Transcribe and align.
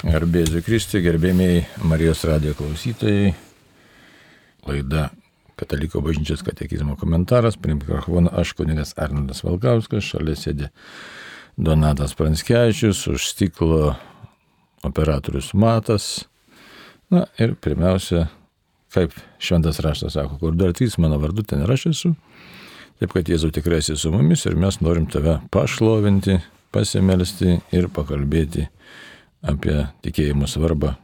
Garbėsiu 0.00 0.62
Kristui, 0.64 1.02
gerbėmiai 1.04 1.66
Marijos 1.84 2.22
radijo 2.24 2.54
klausytojai. 2.56 3.34
Laida 4.64 5.10
Kataliko 5.60 6.00
bažnyčios 6.00 6.40
katekizmo 6.40 6.94
komentaras. 6.96 7.58
Prie 7.60 7.74
mikrofono 7.76 8.32
aš 8.32 8.54
kunigas 8.56 8.94
Arnoldas 8.96 9.42
Valkauskas, 9.44 10.06
šalia 10.08 10.38
sėdė 10.40 10.70
Donatas 11.60 12.16
Pranskevičius, 12.16 13.02
už 13.12 13.26
stiklo 13.28 13.90
operatorius 14.88 15.52
Matas. 15.52 16.08
Na 17.12 17.26
ir 17.36 17.52
pirmiausia, 17.60 18.30
kaip 18.96 19.12
šventas 19.36 19.82
raštas 19.84 20.16
sako, 20.16 20.40
kur 20.40 20.56
dar 20.56 20.72
trys 20.72 20.96
mano 20.96 21.20
vardu, 21.20 21.44
ten 21.44 21.66
ir 21.66 21.76
aš 21.76 21.90
esu. 21.92 22.14
Taip 23.02 23.12
kad 23.18 23.28
Jėzau 23.28 23.52
tikrai 23.52 23.84
esi 23.84 24.00
su 24.00 24.16
mumis 24.16 24.48
ir 24.48 24.56
mes 24.56 24.80
norim 24.80 25.04
tave 25.12 25.42
pašlovinti, 25.52 26.40
pasimelsti 26.72 27.58
ir 27.76 27.92
pakalbėti 27.92 28.70
apie 29.42 29.76
tikėjimo 30.04 30.48
svarbą 30.50 30.94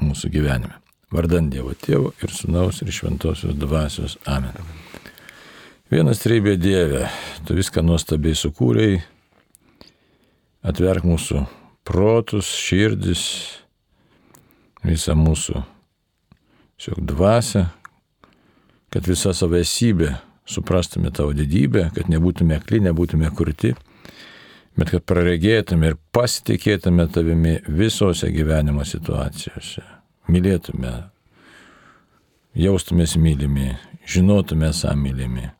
mūsų 0.00 0.30
gyvenime. 0.34 0.78
Vardant 1.14 1.52
Dievo 1.52 1.74
Tėvo 1.78 2.10
ir 2.22 2.32
Sūnaus 2.34 2.80
ir 2.82 2.90
Šventosios 2.94 3.54
Dvasios. 3.58 4.16
Amen. 4.26 4.56
Vienas 5.92 6.22
treibė 6.22 6.56
Dieve, 6.58 7.04
tu 7.46 7.54
viską 7.54 7.84
nuostabiai 7.84 8.34
sukūrėjai, 8.34 9.02
atverk 10.64 11.04
mūsų 11.06 11.44
protus, 11.86 12.48
širdis, 12.48 13.22
visą 14.82 15.14
mūsų 15.14 15.62
šiok 16.80 17.02
dvasę, 17.12 17.66
kad 18.90 19.06
visa 19.06 19.34
savo 19.36 19.60
esybė 19.60 20.14
suprastume 20.48 21.12
tavo 21.14 21.36
didybę, 21.36 21.90
kad 21.94 22.10
nebūtume 22.10 22.58
akli, 22.58 22.80
nebūtume 22.84 23.30
kurti, 23.36 23.74
bet 24.78 24.90
kad 24.94 25.04
praregėtume 25.06 25.92
ir 25.92 25.98
pasitikėtume 26.14 27.06
tavimi 27.12 27.58
visose 27.68 28.30
gyvenimo 28.34 28.84
situacijose. 28.88 29.84
Mylėtume, 30.30 30.94
jaustumės 32.58 33.16
mylimi, 33.20 33.74
žinotume 34.08 34.70
esą 34.72 34.94
mylimi, 34.98 35.50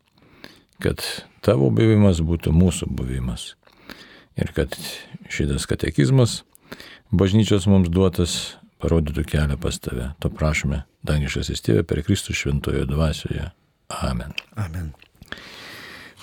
kad 0.82 1.04
tavo 1.44 1.70
buvimas 1.74 2.22
būtų 2.24 2.54
mūsų 2.54 2.88
buvimas. 2.90 3.52
Ir 4.40 4.50
kad 4.56 4.74
šitas 5.30 5.68
katekizmas 5.70 6.42
bažnyčios 7.14 7.68
mums 7.70 7.92
duotas 7.92 8.56
parodytų 8.82 9.24
kelią 9.30 9.60
pas 9.60 9.78
tave. 9.78 10.10
To 10.20 10.32
prašome, 10.32 10.82
dangiškas 11.06 11.52
įstėvė 11.54 11.86
per 11.86 12.02
Kristų 12.06 12.36
šventojo 12.36 12.88
dvasioje. 12.90 13.52
Amen. 14.02 14.34
Amen. 14.56 14.94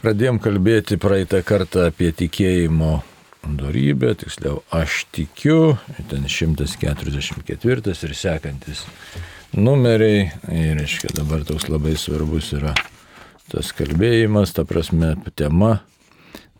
Pradėjom 0.01 0.39
kalbėti 0.41 0.95
praeitą 0.97 1.43
kartą 1.45 1.83
apie 1.91 2.07
tikėjimo 2.17 3.03
darybę, 3.45 4.15
tiksliau 4.17 4.63
aš 4.73 5.03
tikiu, 5.13 5.75
ten 6.09 6.23
144 6.25 7.93
ir 7.93 8.13
sekantis 8.17 8.79
numeriai, 9.53 10.23
ir 10.49 10.79
reiškia 10.79 11.11
dabar 11.19 11.43
toks 11.45 11.67
labai 11.69 11.93
svarbus 12.01 12.49
yra 12.57 12.71
tas 13.51 13.69
kalbėjimas, 13.77 14.55
ta 14.57 14.65
prasme 14.65 15.11
tema, 15.37 15.83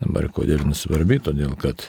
dabar 0.03 0.27
kodėl 0.29 0.61
nesvarbi, 0.67 1.17
todėl 1.25 1.55
kad 1.57 1.87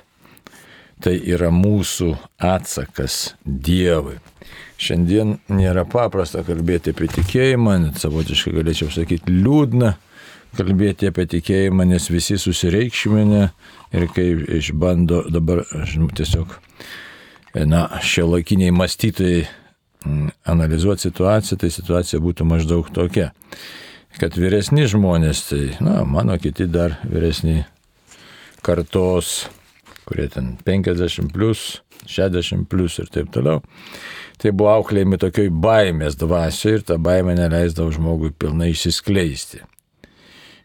tai 1.05 1.19
yra 1.21 1.51
mūsų 1.53 2.15
atsakas 2.41 3.35
Dievui. 3.45 4.17
Šiandien 4.81 5.37
nėra 5.53 5.85
paprasta 5.85 6.41
kalbėti 6.49 6.97
apie 6.97 7.11
tikėjimą, 7.13 7.77
net 7.85 8.01
savotiškai 8.01 8.55
galėčiau 8.57 8.89
sakyti 8.97 9.37
liūdna 9.37 9.93
kalbėti 10.57 11.09
apie 11.11 11.27
tikėjimą, 11.31 11.87
nes 11.89 12.09
visi 12.13 12.37
susireikšminę 12.41 13.43
ir 13.97 14.07
kai 14.13 14.29
išbando 14.59 15.25
dabar 15.33 15.65
tiesiog, 16.17 16.57
na, 17.69 17.87
šie 18.05 18.27
laikiniai 18.29 18.75
mąstytojai 18.75 19.47
analizuoti 20.49 21.09
situaciją, 21.09 21.59
tai 21.63 21.71
situacija 21.71 22.21
būtų 22.23 22.47
maždaug 22.49 22.91
tokia, 22.95 23.31
kad 24.19 24.37
vyresni 24.37 24.87
žmonės, 24.91 25.47
tai, 25.51 25.63
na, 25.85 26.03
mano 26.09 26.37
kiti 26.41 26.67
dar 26.71 26.99
vyresni 27.07 27.63
kartos, 28.67 29.47
kurie 30.09 30.29
ten 30.33 30.57
50 30.67 31.33
plus, 31.33 31.83
60 32.11 32.67
plus 32.71 32.99
ir 32.99 33.11
taip 33.15 33.31
toliau, 33.35 33.63
tai 34.43 34.51
buvo 34.51 34.73
auklėjami 34.75 35.21
tokioj 35.23 35.53
baimės 35.63 36.19
dvasioje 36.19 36.81
ir 36.81 36.89
ta 36.89 36.99
baimė 36.99 37.37
neleisdavo 37.39 37.95
žmogui 37.95 38.33
pilnai 38.35 38.73
išsiskleisti. 38.73 39.63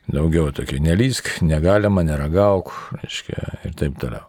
Daugiau 0.07 0.53
tokių 0.56 0.79
nelysk, 0.85 1.34
negalima, 1.44 2.03
neragauk, 2.07 2.72
reiškia, 3.01 3.41
ir 3.68 3.73
taip 3.75 3.97
toliau. 4.00 4.23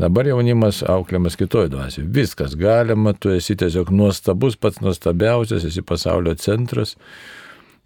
Dabar 0.00 0.26
jaunimas 0.26 0.82
auklėmas 0.90 1.38
kitoj 1.38 1.70
dvasioje. 1.72 2.08
Viskas 2.12 2.56
galima, 2.58 3.14
tu 3.14 3.30
esi 3.32 3.54
tiesiog 3.56 3.92
nuostabus, 3.94 4.58
pats 4.60 4.82
nuostabiausias, 4.82 5.64
esi 5.64 5.84
pasaulio 5.86 6.34
centras. 6.36 6.96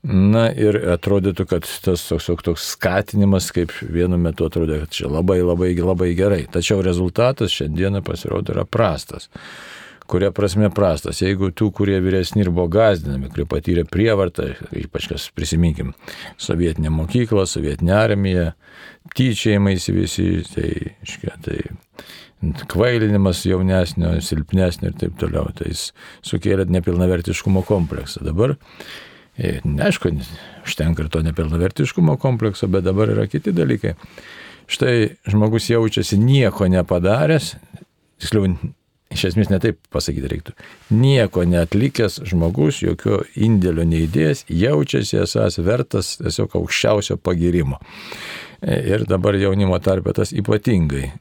Na 0.08 0.46
ir 0.54 0.78
atrodytų, 0.94 1.44
kad 1.50 1.66
tas 1.84 2.06
toks, 2.08 2.30
toks 2.46 2.68
skatinimas, 2.72 3.50
kaip 3.54 3.74
vienu 3.82 4.18
metu 4.18 4.46
atrodė, 4.46 4.84
kad 4.84 4.94
čia 4.94 5.10
labai 5.10 5.40
labai 5.42 5.72
labai 5.76 6.12
gerai. 6.18 6.44
Tačiau 6.50 6.80
rezultatas 6.86 7.52
šiandieną 7.54 8.02
pasirodo 8.06 8.54
yra 8.54 8.64
prastas 8.64 9.28
kuria 10.08 10.30
prasme 10.34 10.70
prastas. 10.74 11.20
Jeigu 11.22 11.50
tų, 11.52 11.70
kurie 11.76 11.98
vyresni 12.04 12.42
ir 12.42 12.50
buvo 12.52 12.68
gazdinami, 12.72 13.28
kurie 13.32 13.44
patyrė 13.48 13.84
prievartą, 13.88 14.50
ypač 14.80 15.08
kas 15.10 15.28
prisiminkim, 15.36 15.92
sovietinė 16.40 16.92
mokykla, 16.94 17.44
sovietinė 17.48 17.94
armija, 17.96 18.46
tyčiajimaisi 19.16 19.94
visi, 19.96 20.28
tai, 20.54 20.70
iškia, 21.04 21.36
tai 21.44 21.58
kvailinimas 22.70 23.42
jaunesnio, 23.48 24.14
silpnesnio 24.24 24.92
ir 24.92 24.98
taip 25.00 25.18
toliau, 25.20 25.50
tai 25.58 25.72
jis 25.72 25.88
sukėlė 26.26 26.68
nepilnavertiškumo 26.70 27.64
kompleksą. 27.68 28.22
Dabar 28.26 28.54
e, 29.36 29.58
Neaišku, 29.66 30.12
užtenka 30.66 31.04
ir 31.04 31.12
to 31.12 31.22
nepilnavertiškumo 31.26 32.16
komplekso, 32.22 32.70
bet 32.70 32.86
dabar 32.86 33.12
yra 33.14 33.26
kiti 33.30 33.52
dalykai. 33.56 33.96
Štai 34.68 34.94
žmogus 35.28 35.70
jaučiasi 35.72 36.18
nieko 36.20 36.68
nepadaręs, 36.68 37.54
tiksliau 38.20 38.50
iš 39.14 39.28
esmės 39.30 39.52
netaip 39.52 39.78
pasakyti 39.94 40.32
reiktų. 40.32 40.56
Nieko 40.94 41.44
netlikęs 41.48 42.20
žmogus, 42.28 42.82
jokio 42.84 43.22
indėlio 43.36 43.86
neįdėjęs, 43.88 44.44
jaučiasi 44.52 45.22
esas 45.24 45.58
vertas 45.64 46.16
tiesiog 46.20 46.58
aukščiausio 46.60 47.18
pagirimo. 47.20 47.80
Ir 48.58 49.04
dabar 49.06 49.36
jaunimo 49.38 49.76
tarpe 49.78 50.10
tas 50.16 50.32
ypatingai 50.34 51.12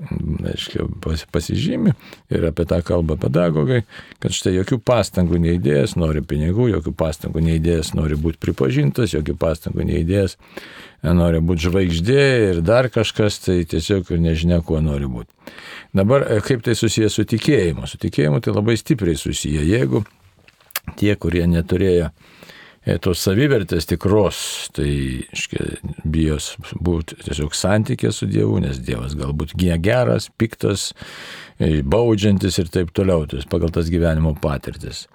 aiškia, 0.49 0.87
pasižymi 1.29 1.91
ir 2.33 2.47
apie 2.49 2.65
tą 2.65 2.79
kalbą 2.85 3.13
pedagogai, 3.21 3.83
kad 4.23 4.33
štai 4.33 4.55
jokių 4.55 4.79
pastangų 4.81 5.37
neįdėjęs 5.43 5.93
nori 6.01 6.23
pinigų, 6.25 6.71
jokių 6.71 6.95
pastangų 6.97 7.43
neįdėjęs 7.45 7.93
nori 7.93 8.17
būti 8.17 8.41
pripažintas, 8.41 9.13
jokių 9.13 9.37
pastangų 9.37 9.85
neįdėjęs 9.85 10.33
nori 11.03 11.41
būti 11.43 11.67
žvaigždė 11.67 12.23
ir 12.51 12.61
dar 12.65 12.89
kažkas, 12.93 13.41
tai 13.45 13.61
tiesiog 13.69 14.09
ir 14.11 14.23
nežinia, 14.23 14.61
kuo 14.65 14.81
nori 14.83 15.09
būti. 15.11 15.31
Dabar 15.97 16.25
kaip 16.45 16.65
tai 16.65 16.75
susijęs 16.77 17.19
su 17.19 17.27
tikėjimu? 17.29 17.87
Su 17.87 17.99
tikėjimu 18.01 18.41
tai 18.43 18.55
labai 18.55 18.77
stipriai 18.79 19.17
susiję. 19.19 19.63
Jeigu 19.67 20.03
tie, 20.97 21.13
kurie 21.19 21.45
neturėjo 21.49 22.11
E, 22.87 22.95
tos 23.03 23.19
savivertės 23.19 23.89
tikros, 23.89 24.37
tai 24.75 24.87
iškia, 25.35 25.65
bijos 26.07 26.53
būti 26.79 27.17
tiesiog 27.25 27.55
santykė 27.57 28.13
su 28.15 28.29
Dievu, 28.31 28.61
nes 28.63 28.79
Dievas 28.79 29.17
galbūt 29.19 29.57
geras, 29.83 30.29
piktas, 30.39 30.93
e, 31.59 31.81
baudžiantis 31.83 32.61
ir 32.61 32.71
taip 32.71 32.93
toliau, 32.95 33.25
tai 33.27 33.41
pagal 33.51 33.73
tas 33.75 33.91
gyvenimo 33.91 34.37
patirtis. 34.39 35.07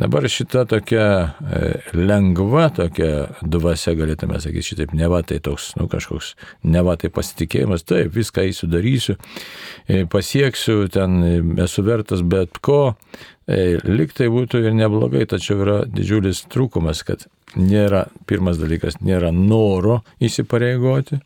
Dabar 0.00 0.24
šita 0.26 0.64
tokia 0.66 1.06
e, 1.06 1.60
lengva, 1.94 2.66
tokia 2.74 3.28
dvasia, 3.42 3.94
galėtume 3.94 4.40
sakyti, 4.42 4.72
šitaip 4.72 4.94
neva 4.98 5.20
tai 5.22 5.38
toks, 5.44 5.72
nu 5.78 5.86
kažkoks, 5.90 6.32
neva 6.66 6.96
tai 6.98 7.12
pasitikėjimas, 7.14 7.86
taip, 7.86 8.10
viską 8.16 8.48
įsidarysiu, 8.50 9.14
pasieksiu, 10.10 10.80
ten 10.90 11.22
esu 11.62 11.86
vertas 11.86 12.24
bet 12.26 12.58
ko, 12.58 12.96
E, 13.44 13.76
Liktai 13.84 14.30
būtų 14.32 14.62
ir 14.64 14.76
neblogai, 14.76 15.26
tačiau 15.28 15.60
yra 15.60 15.76
didžiulis 15.84 16.46
trūkumas, 16.52 17.02
kad 17.04 17.26
nėra, 17.60 18.06
pirmas 18.28 18.56
dalykas, 18.60 19.02
nėra 19.04 19.34
noro 19.36 20.00
įsipareigoti 20.24 21.20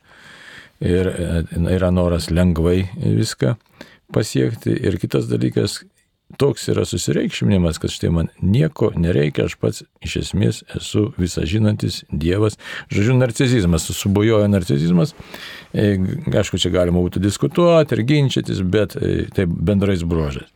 ir 0.83 1.11
e, 1.13 1.29
yra 1.77 1.93
noras 1.95 2.33
lengvai 2.35 2.89
viską 2.99 3.55
pasiekti. 4.15 4.75
Ir 4.75 4.99
kitas 4.99 5.31
dalykas, 5.31 5.85
toks 6.37 6.69
yra 6.69 6.85
susireikšminimas, 6.85 7.79
kad 7.81 7.93
štai 7.93 8.11
man 8.13 8.29
nieko 8.45 8.91
nereikia, 8.97 9.47
aš 9.49 9.57
pats 9.61 9.83
iš 10.05 10.17
esmės 10.23 10.61
esu 10.77 11.09
visažinantis 11.21 12.03
Dievas. 12.13 12.59
Žodžiu, 12.93 13.17
narcizizmas, 13.17 13.89
subujojo 13.97 14.49
narcizizmas. 14.51 15.15
E, 15.73 15.97
aišku, 16.29 16.61
čia 16.61 16.73
galima 16.75 17.01
būtų 17.01 17.23
diskutuoti 17.25 17.97
ir 17.97 18.05
ginčytis, 18.09 18.61
bet 18.61 18.99
tai 19.35 19.49
bendrais 19.49 20.05
bruožais. 20.05 20.53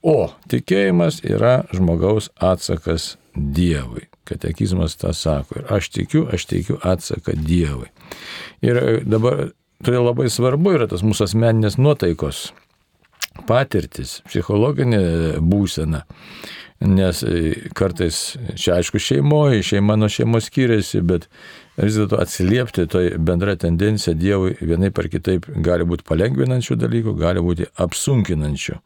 O 0.00 0.30
tikėjimas 0.48 1.20
yra 1.26 1.64
žmogaus 1.74 2.30
atsakas 2.40 3.16
Dievui. 3.34 4.06
Katekizmas 4.24 4.96
tą 5.00 5.12
sako. 5.16 5.60
Ir 5.60 5.72
aš 5.74 5.90
tikiu, 5.92 6.24
aš 6.32 6.46
teikiu 6.48 6.78
atsaką 6.86 7.34
Dievui. 7.36 7.90
Ir 8.64 9.02
dabar 9.04 9.50
todėl 9.84 10.06
labai 10.06 10.30
svarbu 10.32 10.76
yra 10.78 10.88
tas 10.90 11.04
mūsų 11.04 11.28
asmeninės 11.28 11.78
nuotaikos 11.80 12.50
patirtis, 13.46 14.20
psichologinė 14.28 15.00
būsena. 15.40 16.04
Nes 16.80 17.20
e, 17.28 17.50
kartais, 17.76 18.18
čia 18.56 18.78
aišku, 18.78 19.00
šeimoje, 19.04 19.60
šeima 19.68 19.98
nuo 20.00 20.08
šeimos 20.08 20.46
skiriasi, 20.48 21.02
bet 21.04 21.26
vis 21.76 21.98
dėlto 21.98 22.16
atsiliepti 22.22 22.86
tai 22.88 23.02
bendra 23.20 23.52
tendencija 23.60 24.14
Dievui 24.16 24.54
vienai 24.60 24.88
par 24.94 25.10
kitaip 25.12 25.44
gali 25.60 25.84
būti 25.84 26.06
palengvinančių 26.08 26.78
dalykų, 26.80 27.18
gali 27.20 27.44
būti 27.44 27.68
apsunkinančių 27.84 28.80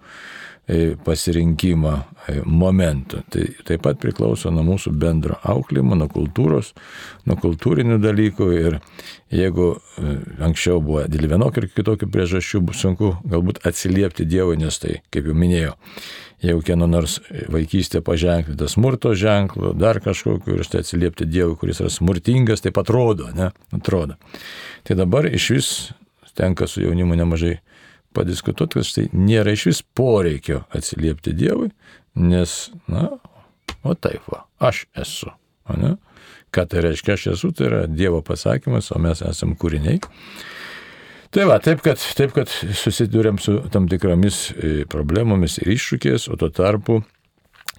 e, 0.67 0.97
pasirinkimą 1.05 1.95
e, 1.95 2.37
momentų. 2.45 3.23
Tai 3.33 3.45
taip 3.69 3.85
pat 3.85 4.01
priklauso 4.03 4.53
nuo 4.55 4.65
mūsų 4.67 4.95
bendro 4.99 5.39
auklimo, 5.43 5.97
nuo 5.99 6.09
kultūros, 6.13 6.73
nuo 7.29 7.39
kultūrinių 7.41 8.01
dalykų 8.03 8.51
ir 8.59 8.79
jeigu 9.35 9.73
anksčiau 10.45 10.83
buvo 10.85 11.07
dėl 11.11 11.29
vienokių 11.33 11.65
ir 11.65 11.71
kitokių 11.75 12.11
priežasčių 12.13 12.63
sunku 12.77 13.17
galbūt 13.29 13.65
atsiliepti 13.67 14.27
Dievui, 14.29 14.59
nes 14.61 14.79
tai, 14.83 15.01
kaip 15.15 15.27
jau 15.29 15.35
minėjau, 15.37 15.75
jeigu 16.45 16.63
kieno 16.67 16.89
nors 16.91 17.19
vaikystė 17.53 18.03
paženklinta 18.05 18.69
smurto 18.71 19.15
ženklu, 19.19 19.73
dar 19.79 20.01
kažkokiu 20.05 20.59
ir 20.59 20.65
štai 20.67 20.85
atsiliepti 20.85 21.29
Dievui, 21.29 21.59
kuris 21.61 21.83
yra 21.83 21.93
smurtingas, 21.93 22.65
taip 22.65 22.79
atrodo, 22.81 23.31
ne? 23.37 23.51
Atrodo. 23.75 24.19
Tai 24.85 24.99
dabar 25.01 25.29
iš 25.31 25.51
vis 25.55 25.71
tenka 26.35 26.67
su 26.67 26.83
jaunimu 26.83 27.17
nemažai 27.17 27.59
padiskutuoti, 28.15 28.81
kad 28.81 28.89
štai 28.89 29.07
nėra 29.13 29.55
iš 29.55 29.69
vis 29.71 29.83
poreikio 29.97 30.65
atsiliepti 30.75 31.35
Dievui, 31.37 31.71
nes, 32.21 32.57
na, 32.91 33.09
o 33.83 33.95
taip 33.95 34.27
va, 34.33 34.45
aš 34.63 34.87
esu. 35.01 35.33
Ne? 35.81 35.97
Ką 36.55 36.67
tai 36.71 36.85
reiškia, 36.85 37.17
aš 37.17 37.31
esu, 37.35 37.51
tai 37.57 37.71
yra 37.71 37.81
Dievo 37.91 38.21
pasakymas, 38.27 38.93
o 38.95 39.01
mes 39.03 39.25
esame 39.27 39.59
kūriniai. 39.61 40.03
Tai 41.35 41.49
va, 41.51 41.59
taip 41.59 41.81
kad, 41.83 41.99
taip, 42.15 42.31
kad 42.37 42.51
susidurėm 42.79 43.41
su 43.43 43.57
tam 43.75 43.89
tikromis 43.91 44.45
e, 44.55 44.75
problemomis 44.91 45.59
ir 45.65 45.73
iššūkės, 45.75 46.29
o 46.31 46.39
tuo 46.39 46.53
tarpu 46.55 47.01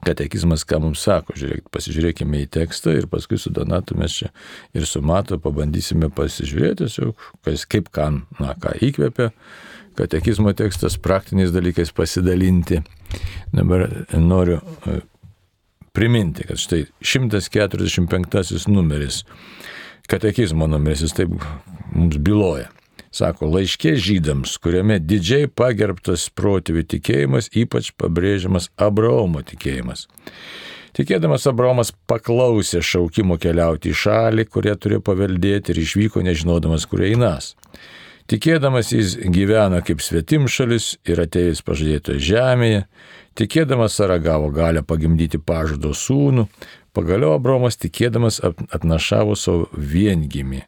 katekizmas, 0.05 0.65
ką 0.67 0.81
mums 0.83 1.03
sako, 1.05 1.35
žiūrėk, 1.39 1.69
pasižiūrėkime 1.73 2.43
į 2.43 2.49
tekstą 2.57 2.97
ir 2.97 3.07
paskui 3.11 3.39
su 3.41 3.51
Donatu 3.55 3.97
mes 3.97 4.17
čia 4.19 4.31
ir 4.75 4.85
su 4.89 5.01
Matu 5.05 5.39
pabandysime 5.41 6.11
pasižiūrėti, 6.13 6.83
tiesiog, 6.83 7.29
kas, 7.47 7.65
kaip 7.69 7.89
kam, 7.95 8.25
na, 8.41 8.53
ką 8.59 8.75
įkvėpia 8.85 9.31
katekizmo 9.95 10.53
tekstas, 10.53 10.97
praktiniais 11.01 11.53
dalykais 11.55 11.93
pasidalinti. 11.95 12.81
Dabar 13.55 13.87
noriu 14.19 14.59
e, 14.59 14.99
priminti, 15.95 16.43
kad 16.47 16.59
štai 16.59 16.85
145 17.01 18.67
numeris, 18.67 19.23
katekizmo 20.11 20.67
numeris, 20.67 21.05
jis 21.05 21.15
taip 21.15 21.35
mums 21.93 22.17
byloja. 22.19 22.69
Sako, 23.15 23.47
laiškė 23.47 23.93
žydams, 23.95 24.57
kuriame 24.59 24.97
didžiai 24.99 25.47
pagerbtas 25.47 26.27
protėvių 26.35 26.81
tikėjimas, 26.91 27.47
ypač 27.55 27.93
pabrėžiamas 27.95 28.67
Abraomo 28.75 29.39
tikėjimas. 29.39 30.09
Tikėdamas 30.95 31.47
Abraomas 31.47 31.93
paklausė 32.07 32.81
šaukimo 32.83 33.37
keliauti 33.39 33.91
į 33.91 33.97
šalį, 34.01 34.45
kurią 34.51 34.75
turėjo 34.79 35.03
paveldėti 35.07 35.71
ir 35.71 35.79
išvyko 35.79 36.23
nežinodamas, 36.27 36.87
kur 36.91 37.03
einas. 37.07 37.53
Tikėdamas 38.25 38.89
jis 38.89 39.19
gyvena 39.29 39.83
kaip 39.85 40.01
svetimšalis 40.01 40.95
ir 41.05 41.19
atėjęs 41.21 41.59
pažadėtoje 41.65 42.23
žemėje, 42.25 42.85
tikėdamas 43.37 43.97
Sara 43.99 44.17
gavo 44.17 44.49
galę 44.53 44.81
pagimdyti 44.81 45.37
pažado 45.37 45.91
sūnų, 45.93 46.47
pagaliau 46.97 47.35
Abromas 47.35 47.77
tikėdamas 47.77 48.39
atnašavo 48.41 49.35
savo 49.37 49.67
viengimi 49.77 50.63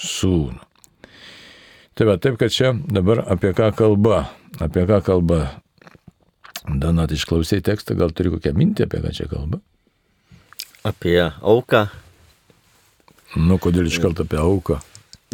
sūnų. 0.00 0.62
Tai 1.94 2.08
va, 2.08 2.16
taip, 2.18 2.38
kad 2.40 2.50
čia 2.50 2.72
dabar 2.72 3.20
apie 3.30 3.52
ką 3.54 3.68
kalba, 3.76 4.24
apie 4.58 4.86
ką 4.88 5.02
kalba. 5.04 5.42
Donat, 6.64 7.12
išklausai 7.12 7.60
tekstą, 7.62 7.94
gal 8.00 8.16
turi 8.16 8.32
kokią 8.32 8.54
mintį, 8.56 8.88
apie 8.88 9.02
ką 9.04 9.12
čia 9.14 9.28
kalba? 9.30 9.60
Apie 10.88 11.20
auką. 11.20 11.84
Nu, 13.36 13.60
kodėl 13.60 13.92
iš 13.92 14.00
karto 14.00 14.24
apie 14.24 14.40
auką? 14.40 14.80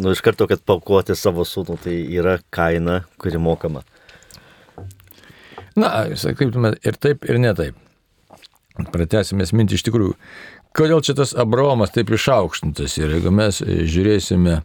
Nu, 0.01 0.13
iš 0.15 0.23
karto, 0.25 0.47
kad 0.49 0.63
paukoti 0.65 1.15
savo 1.17 1.45
sūnų, 1.45 1.77
tai 1.83 1.97
yra 2.09 2.39
kaina, 2.53 3.03
kuri 3.21 3.41
mokama. 3.41 3.83
Na, 5.77 5.91
sakytume, 6.17 6.73
ir 6.83 6.97
taip, 6.99 7.27
ir 7.29 7.39
ne 7.39 7.53
taip. 7.57 7.77
Pratęsime 8.91 9.45
mintį 9.45 9.77
iš 9.77 9.85
tikrųjų. 9.87 10.17
Kodėl 10.75 11.03
čia 11.03 11.13
tas 11.19 11.35
Abraomas 11.37 11.91
taip 11.93 12.09
išaukštintas 12.15 12.95
ir 12.97 13.17
jeigu 13.17 13.33
mes 13.35 13.59
žiūrėsime 13.61 14.61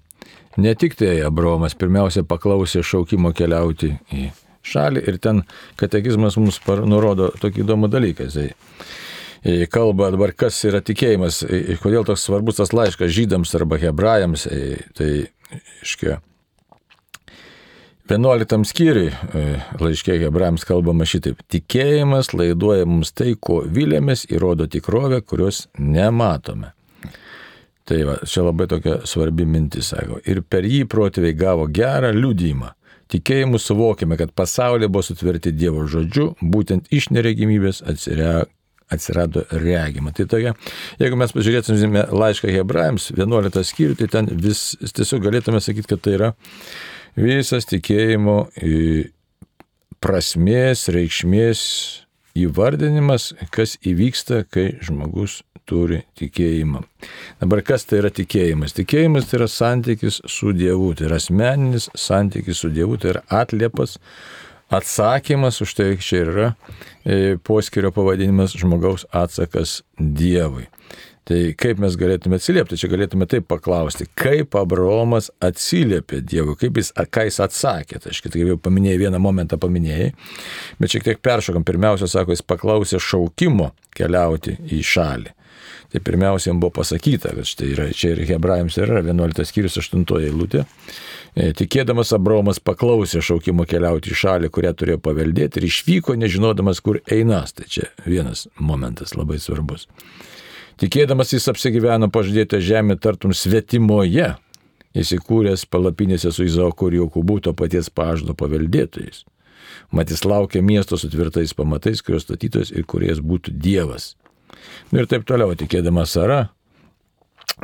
Ne 0.57 0.75
tik 0.75 0.95
tai 0.97 1.19
Abraomas 1.21 1.75
pirmiausia 1.77 2.23
paklausė 2.25 2.81
šaukimo 2.85 3.33
keliauti 3.37 3.91
į 4.09 4.31
šalį 4.67 5.03
ir 5.11 5.19
ten 5.21 5.43
katekizmas 5.77 6.39
mums 6.41 6.63
nurodo 6.89 7.29
tokį 7.43 7.61
įdomų 7.65 7.91
dalyką. 7.93 8.29
Jisai 8.31 8.55
kalba 9.73 10.13
dabar, 10.15 10.33
kas 10.37 10.59
yra 10.69 10.81
tikėjimas, 10.85 11.43
kodėl 11.83 12.07
toks 12.09 12.25
svarbus 12.29 12.61
tas 12.61 12.73
laiškas 12.77 13.13
žydams 13.17 13.55
arba 13.59 13.81
hebrajams. 13.83 14.47
Tai, 14.97 15.11
iškia, 15.85 16.21
11 18.07 18.63
skyriui 18.71 19.11
laiškė 19.83 20.21
hebrajams 20.23 20.63
kalbama 20.67 21.07
šitaip. 21.09 21.41
Tikėjimas 21.51 22.31
laiduoja 22.37 22.87
mums 22.87 23.11
tai, 23.11 23.35
ko 23.35 23.65
vilėmės, 23.67 24.29
įrodo 24.31 24.69
tikrovę, 24.71 25.21
kurios 25.27 25.65
nematome. 25.79 26.71
Tai 27.87 27.99
va, 28.07 28.17
čia 28.27 28.43
labai 28.47 28.67
tokia 28.71 29.01
svarbi 29.07 29.47
mintis, 29.47 29.93
sako. 29.93 30.21
Ir 30.27 30.43
per 30.43 30.67
jį 30.67 30.85
protėviai 30.91 31.35
gavo 31.39 31.67
gerą 31.71 32.13
liudymą. 32.15 32.73
Tikėjimu 33.11 33.59
suvokime, 33.63 34.17
kad 34.19 34.33
pasaulyje 34.35 34.91
buvo 34.91 35.05
sutverti 35.07 35.53
Dievo 35.55 35.85
žodžiu, 35.91 36.33
būtent 36.43 36.89
iš 36.91 37.13
neregimybės 37.15 37.85
atsirego 37.87 38.49
atsirado 38.93 39.45
regima. 39.51 40.13
Tai 40.15 40.29
tokia, 40.31 40.55
jeigu 41.01 41.19
mes 41.19 41.35
pažiūrėtume 41.35 42.07
laišką 42.13 42.53
hebrajams, 42.55 43.11
11 43.17 43.67
skyrių, 43.71 43.99
tai 44.01 44.11
ten 44.13 44.31
vis, 44.43 44.69
tiesiog 44.97 45.25
galėtume 45.27 45.63
sakyti, 45.63 45.91
kad 45.95 46.05
tai 46.05 46.17
yra 46.19 46.33
visas 47.19 47.67
tikėjimo 47.71 48.39
prasmės, 50.05 50.87
reikšmės 50.93 51.61
įvardinimas, 52.37 53.33
kas 53.55 53.77
įvyksta, 53.87 54.45
kai 54.53 54.75
žmogus 54.85 55.41
turi 55.67 56.03
tikėjimą. 56.19 56.85
Dabar 57.41 57.63
kas 57.67 57.87
tai 57.89 58.01
yra 58.03 58.13
tikėjimas? 58.15 58.77
Tikėjimas 58.77 59.27
tai 59.31 59.41
yra 59.41 59.49
santykis 59.51 60.21
su 60.31 60.53
Dievu, 60.55 60.93
tai 60.95 61.09
yra 61.09 61.19
asmeninis 61.21 61.89
santykis 61.99 62.63
su 62.63 62.71
Dievu, 62.75 63.01
tai 63.03 63.17
yra 63.17 63.25
atliepas, 63.41 63.97
atsakymas, 64.71 65.61
už 65.63 65.75
tai 65.79 65.91
čia 66.03 66.23
yra 66.25 66.49
e, 67.05 67.37
poskirio 67.43 67.93
pavadinimas 67.95 68.57
žmogaus 68.59 69.07
atsakas 69.15 69.83
Dievui. 69.99 70.67
Tai 71.27 71.39
kaip 71.59 71.81
mes 71.83 71.97
galėtume 71.99 72.39
atsiliepti, 72.39 72.77
čia 72.79 72.87
galėtume 72.93 73.27
taip 73.27 73.49
paklausti, 73.51 74.05
kaip 74.15 74.55
Abraomas 74.59 75.27
atsiliepė 75.43 76.21
Dievui, 76.23 76.55
kaip 76.61 76.79
jis, 76.79 76.93
ką 76.95 77.25
jis 77.27 77.41
atsakė. 77.43 77.99
Tai 78.03 78.13
aš 78.15 78.21
kitaip 78.23 78.47
jau 78.47 78.59
paminėjai, 78.63 79.01
vieną 79.01 79.19
momentą 79.23 79.59
paminėjai, 79.59 80.13
bet 80.79 80.95
šiek 80.95 81.09
tiek 81.09 81.23
peršokam. 81.27 81.67
Pirmiausia, 81.67 82.07
sako, 82.11 82.31
jis 82.37 82.47
paklausė 82.47 83.03
šaukimo 83.03 83.73
keliauti 83.99 84.55
į 84.71 84.85
šalį. 84.87 85.35
Tai 85.97 86.03
pirmiausia, 86.05 86.51
jam 86.51 86.59
buvo 86.61 86.75
pasakyta, 86.77 87.31
kad 87.33 87.47
štai 87.49 87.67
yra, 87.73 87.85
čia 87.97 88.11
ir 88.13 88.19
hebrajams 88.29 88.75
yra 88.85 88.99
11 89.01 89.47
skyrius 89.49 89.79
8 89.81 90.03
eilutė. 90.27 90.67
E, 91.33 91.55
tikėdamas 91.57 92.11
Abromas 92.13 92.61
paklausė 92.61 93.23
šaukimo 93.25 93.65
keliauti 93.65 94.13
į 94.13 94.19
šalį, 94.21 94.51
kurią 94.53 94.75
turėjo 94.77 95.01
paveldėti 95.01 95.57
ir 95.57 95.67
išvyko, 95.71 96.19
nežinodamas, 96.21 96.83
kur 96.85 96.99
einas. 97.09 97.55
Tai 97.57 97.65
čia 97.73 97.87
vienas 98.05 98.45
momentas 98.61 99.17
labai 99.17 99.39
svarbus. 99.41 99.87
Tikėdamas 100.85 101.33
jis 101.33 101.49
apsigyveno 101.55 102.11
pažadėtą 102.13 102.61
žemę 102.61 102.99
tartum 103.01 103.33
svetimoje, 103.33 104.35
įsikūręs 104.93 105.65
palapinėse 105.73 106.29
su 106.29 106.45
Izaoku 106.45 106.91
ir 106.91 106.99
Jokūbu, 106.99 107.39
to 107.49 107.57
paties 107.57 107.89
pažado 107.89 108.37
paveldėtojais. 108.37 109.25
Mat 109.97 110.13
jis 110.13 110.29
laukia 110.29 110.61
miesto 110.61 111.01
su 111.01 111.09
tvirtais 111.09 111.57
pamatais, 111.57 112.05
kurios 112.05 112.29
statytojas 112.29 112.77
ir 112.77 112.85
kuriejas 112.85 113.25
būtų 113.25 113.57
Dievas. 113.57 114.13
Nu 114.93 115.03
ir 115.03 115.11
taip 115.11 115.27
toliau, 115.29 115.55
tikėdama 115.59 116.07
Sara, 116.07 116.47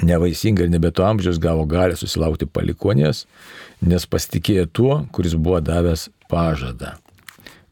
nevaisinga 0.01 0.65
ir 0.65 0.73
nebeto 0.73 1.05
amžiaus 1.07 1.41
gavo 1.43 1.67
galę 1.69 1.97
susilaukti 1.99 2.49
palikonės, 2.49 3.27
nes 3.85 4.09
pasitikėjo 4.09 4.67
tuo, 4.73 4.99
kuris 5.13 5.37
buvo 5.37 5.61
davęs 5.65 6.09
pažadą. 6.33 6.97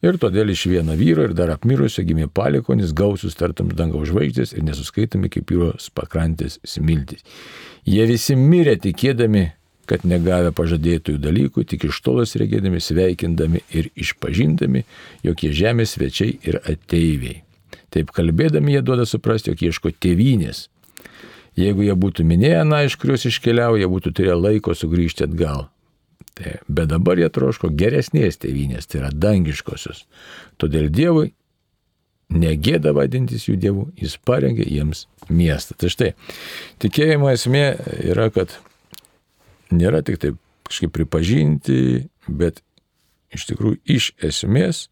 Ir 0.01 0.17
todėl 0.17 0.49
iš 0.49 0.65
vieno 0.65 0.95
vyro 0.97 1.27
ir 1.27 1.33
dar 1.37 1.51
apmirusio 1.53 2.01
gimė 2.05 2.25
palikonis, 2.33 2.93
gausus 2.97 3.37
tartams 3.37 3.75
dangaus 3.77 4.09
žvaigždės 4.09 4.55
ir 4.55 4.65
nesuskaitami 4.65 5.29
kaip 5.29 5.53
jūros 5.53 5.91
pakrantės 5.93 6.57
smiltis. 6.65 7.21
Jie 7.85 8.07
visi 8.09 8.33
mirė 8.37 8.79
tikėdami, 8.81 9.51
kad 9.89 10.05
negavę 10.07 10.53
pažadėtųjų 10.57 11.21
dalykų, 11.21 11.65
tik 11.69 11.85
iš 11.89 12.01
tolas 12.05 12.33
regėdami, 12.39 12.81
sveikindami 12.81 13.61
ir 13.77 13.91
išpažindami, 13.93 14.85
jog 15.25 15.45
jie 15.45 15.53
žemės 15.61 15.97
svečiai 15.97 16.37
ir 16.49 16.61
ateiviai. 16.63 17.41
Taip 17.91 18.13
kalbėdami 18.15 18.77
jie 18.77 18.83
duoda 18.85 19.05
suprasti, 19.09 19.51
jog 19.51 19.65
ieško 19.67 19.91
tėvynės. 19.99 20.67
Jeigu 21.59 21.83
jie 21.83 21.95
būtų 21.99 22.23
minėję, 22.27 22.63
na, 22.67 22.85
iš 22.87 22.95
kurios 22.99 23.27
iškeliauja, 23.27 23.89
būtų 23.91 24.13
turėję 24.15 24.37
laiko 24.39 24.75
sugrįžti 24.77 25.27
atgal. 25.27 25.67
Tai, 26.37 26.55
bet 26.71 26.87
dabar 26.93 27.19
jie 27.19 27.27
troško 27.33 27.73
geresnės 27.75 28.39
tėvynės, 28.39 28.87
tai 28.87 29.01
yra 29.01 29.11
dangiškosios. 29.11 30.05
Todėl 30.61 30.87
Dievui 30.87 31.33
negėda 32.31 32.93
vadintis 32.95 33.49
jų 33.49 33.57
dievų, 33.59 33.85
jis 33.99 34.15
parengė 34.23 34.63
jiems 34.63 35.05
miestą. 35.29 35.75
Tai 35.75 35.91
štai, 35.91 36.11
tikėjimo 36.83 37.31
esmė 37.33 37.65
yra, 38.07 38.29
kad 38.31 38.55
nėra 39.75 40.01
tik 40.07 40.21
taip 40.21 40.39
kažkaip 40.69 40.93
pripažinti, 40.95 42.07
bet 42.27 42.61
iš 43.35 43.47
tikrųjų 43.49 43.81
iš 43.91 44.11
esmės 44.23 44.85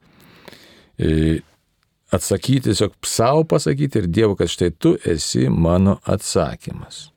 e, 0.99 1.39
atsakyti, 2.11 2.69
tiesiog 2.69 2.93
savo 3.05 3.43
pasakyti 3.43 4.03
ir 4.03 4.09
Dievui, 4.09 4.37
kad 4.39 4.51
štai 4.51 4.71
tu 4.71 4.95
esi 5.05 5.47
mano 5.49 5.99
atsakymas. 6.09 7.09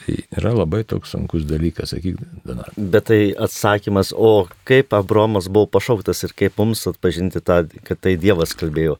Tai 0.00 0.14
yra 0.40 0.52
labai 0.56 0.80
toks 0.88 1.12
sunkus 1.12 1.44
dalykas, 1.48 1.92
sakyk, 1.92 2.20
Donatas. 2.48 2.76
Bet 2.76 3.08
tai 3.10 3.20
atsakymas, 3.36 4.14
o 4.16 4.48
kaip 4.68 4.94
Abromas 4.96 5.50
buvo 5.52 5.68
pašauktas 5.76 6.24
ir 6.24 6.32
kaip 6.36 6.56
mums 6.58 6.86
atpažinti 6.88 7.42
tą, 7.44 7.62
kad 7.84 8.00
tai 8.00 8.16
Dievas 8.20 8.56
kalbėjo. 8.56 8.96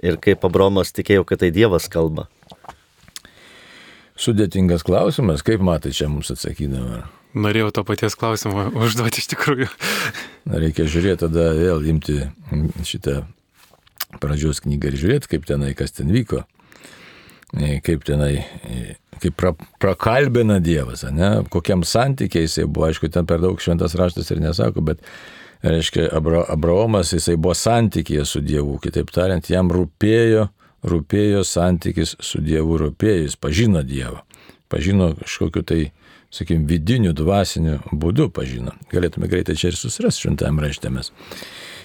Ir 0.00 0.20
kaip 0.22 0.46
Abromas 0.46 0.94
tikėjo, 0.96 1.26
kad 1.28 1.42
tai 1.42 1.50
Dievas 1.54 1.90
kalba. 1.90 2.28
Sudėtingas 4.20 4.84
klausimas, 4.86 5.42
kaip 5.42 5.64
matai 5.64 5.92
čia 5.96 6.06
mums 6.12 6.30
atsakydama. 6.32 7.02
Norėjau 7.34 7.70
to 7.74 7.84
paties 7.86 8.16
klausimo 8.18 8.68
užduoti 8.74 9.22
iš 9.22 9.28
tikrųjų. 9.34 9.68
Reikia 10.50 10.86
žiūrėti 10.90 11.24
tada 11.26 11.50
vėl 11.58 11.84
imti 11.90 12.22
šitą 12.86 13.20
pradžios 14.20 14.62
knygą 14.64 14.90
ir 14.90 14.98
žiūrėti, 15.00 15.30
kaip 15.34 15.46
tenai, 15.48 15.74
kas 15.78 15.94
ten 15.96 16.10
vyko, 16.12 16.42
kaip 17.86 18.06
tenai, 18.06 18.44
kaip 19.22 19.36
pra, 19.38 19.52
prakalbina 19.82 20.60
Dievas, 20.62 21.04
ne? 21.14 21.32
kokiam 21.52 21.84
santykiai 21.86 22.46
jisai 22.46 22.66
buvo, 22.66 22.88
aišku, 22.88 23.10
ten 23.12 23.28
per 23.28 23.42
daug 23.42 23.60
šventas 23.62 23.96
raštas 23.98 24.30
ir 24.30 24.42
nesako, 24.42 24.84
bet, 24.90 25.04
reiškia, 25.66 26.08
Abra, 26.16 26.44
Abraomas 26.48 27.12
jisai 27.14 27.36
buvo 27.36 27.54
santykėje 27.58 28.26
su 28.26 28.42
Dievu, 28.44 28.78
kitaip 28.82 29.12
tariant, 29.14 29.50
jam 29.50 29.70
rūpėjo, 29.74 30.48
rūpėjo 30.90 31.44
santykis 31.44 32.16
su 32.24 32.42
Dievu, 32.44 32.78
rūpėjo, 32.86 33.26
jis 33.26 33.38
pažino 33.40 33.84
Dievą, 33.86 34.22
pažino 34.72 35.12
kažkokiu 35.18 35.66
tai 35.66 35.82
sakykime, 36.30 36.66
vidiniu, 36.70 37.12
dvasiniu 37.16 37.80
būdu 37.90 38.30
pažino. 38.34 38.74
Galėtume 38.92 39.28
greitai 39.30 39.56
čia 39.58 39.72
ir 39.72 39.78
susirasti 39.78 40.26
šventame 40.26 40.62
rašte 40.64 40.90
mes, 40.92 41.12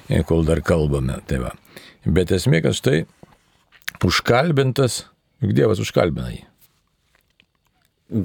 e, 0.07 0.21
kol 0.23 0.45
dar 0.45 0.61
kalbame. 0.61 1.19
Tai 1.27 1.41
va. 1.47 1.53
Bet 2.05 2.31
esmė, 2.35 2.61
kad 2.61 2.77
štai 2.77 3.05
užkalbintas, 4.05 5.05
juk 5.41 5.55
Dievas 5.57 5.81
užkalbina 5.81 6.29
jį. 6.33 6.43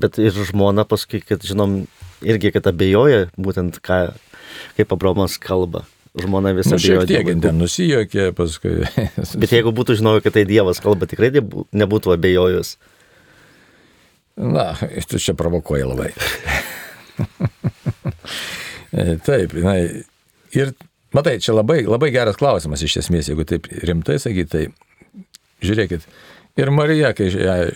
Bet 0.00 0.18
ir 0.20 0.37
žmona 0.37 0.84
paskui, 0.84 1.22
kad 1.25 1.40
žinom, 1.46 1.87
irgi, 2.20 2.52
kad 2.52 2.68
abejoja 2.68 3.30
būtent, 3.40 3.78
ką, 3.80 4.10
kaip 4.76 4.92
Abraomas 4.92 5.38
kalba. 5.40 5.87
Žmona 6.20 6.52
visą 6.56 6.75
nu, 6.75 6.82
šiek 6.82 7.06
tiek 7.08 7.28
ten 7.40 7.60
nusijokė 7.62 8.30
paskui. 8.37 8.82
Bet 9.40 9.54
jeigu 9.54 9.72
būtų 9.72 9.96
žinojo, 10.00 10.25
kad 10.25 10.37
tai 10.37 10.44
Dievas 10.49 10.82
kalba, 10.82 11.08
tikrai 11.08 11.30
nebūtų 11.32 12.16
abejojus. 12.16 12.75
Na, 14.40 14.72
tu 15.08 15.20
čia 15.22 15.32
provokuoji 15.38 15.87
labai. 15.88 16.10
taip, 19.26 19.54
na, 19.62 19.76
ir 20.56 20.75
matai, 21.17 21.38
čia 21.43 21.55
labai, 21.57 21.83
labai 21.88 22.11
geras 22.14 22.38
klausimas 22.40 22.83
iš 22.87 23.00
esmės, 23.05 23.31
jeigu 23.31 23.47
taip 23.49 23.69
rimtai 23.87 24.19
sakyti, 24.23 24.50
tai 24.50 25.25
žiūrėkit, 25.67 26.07
ir 26.61 26.71
Marija, 26.75 27.12
kai 27.17 27.29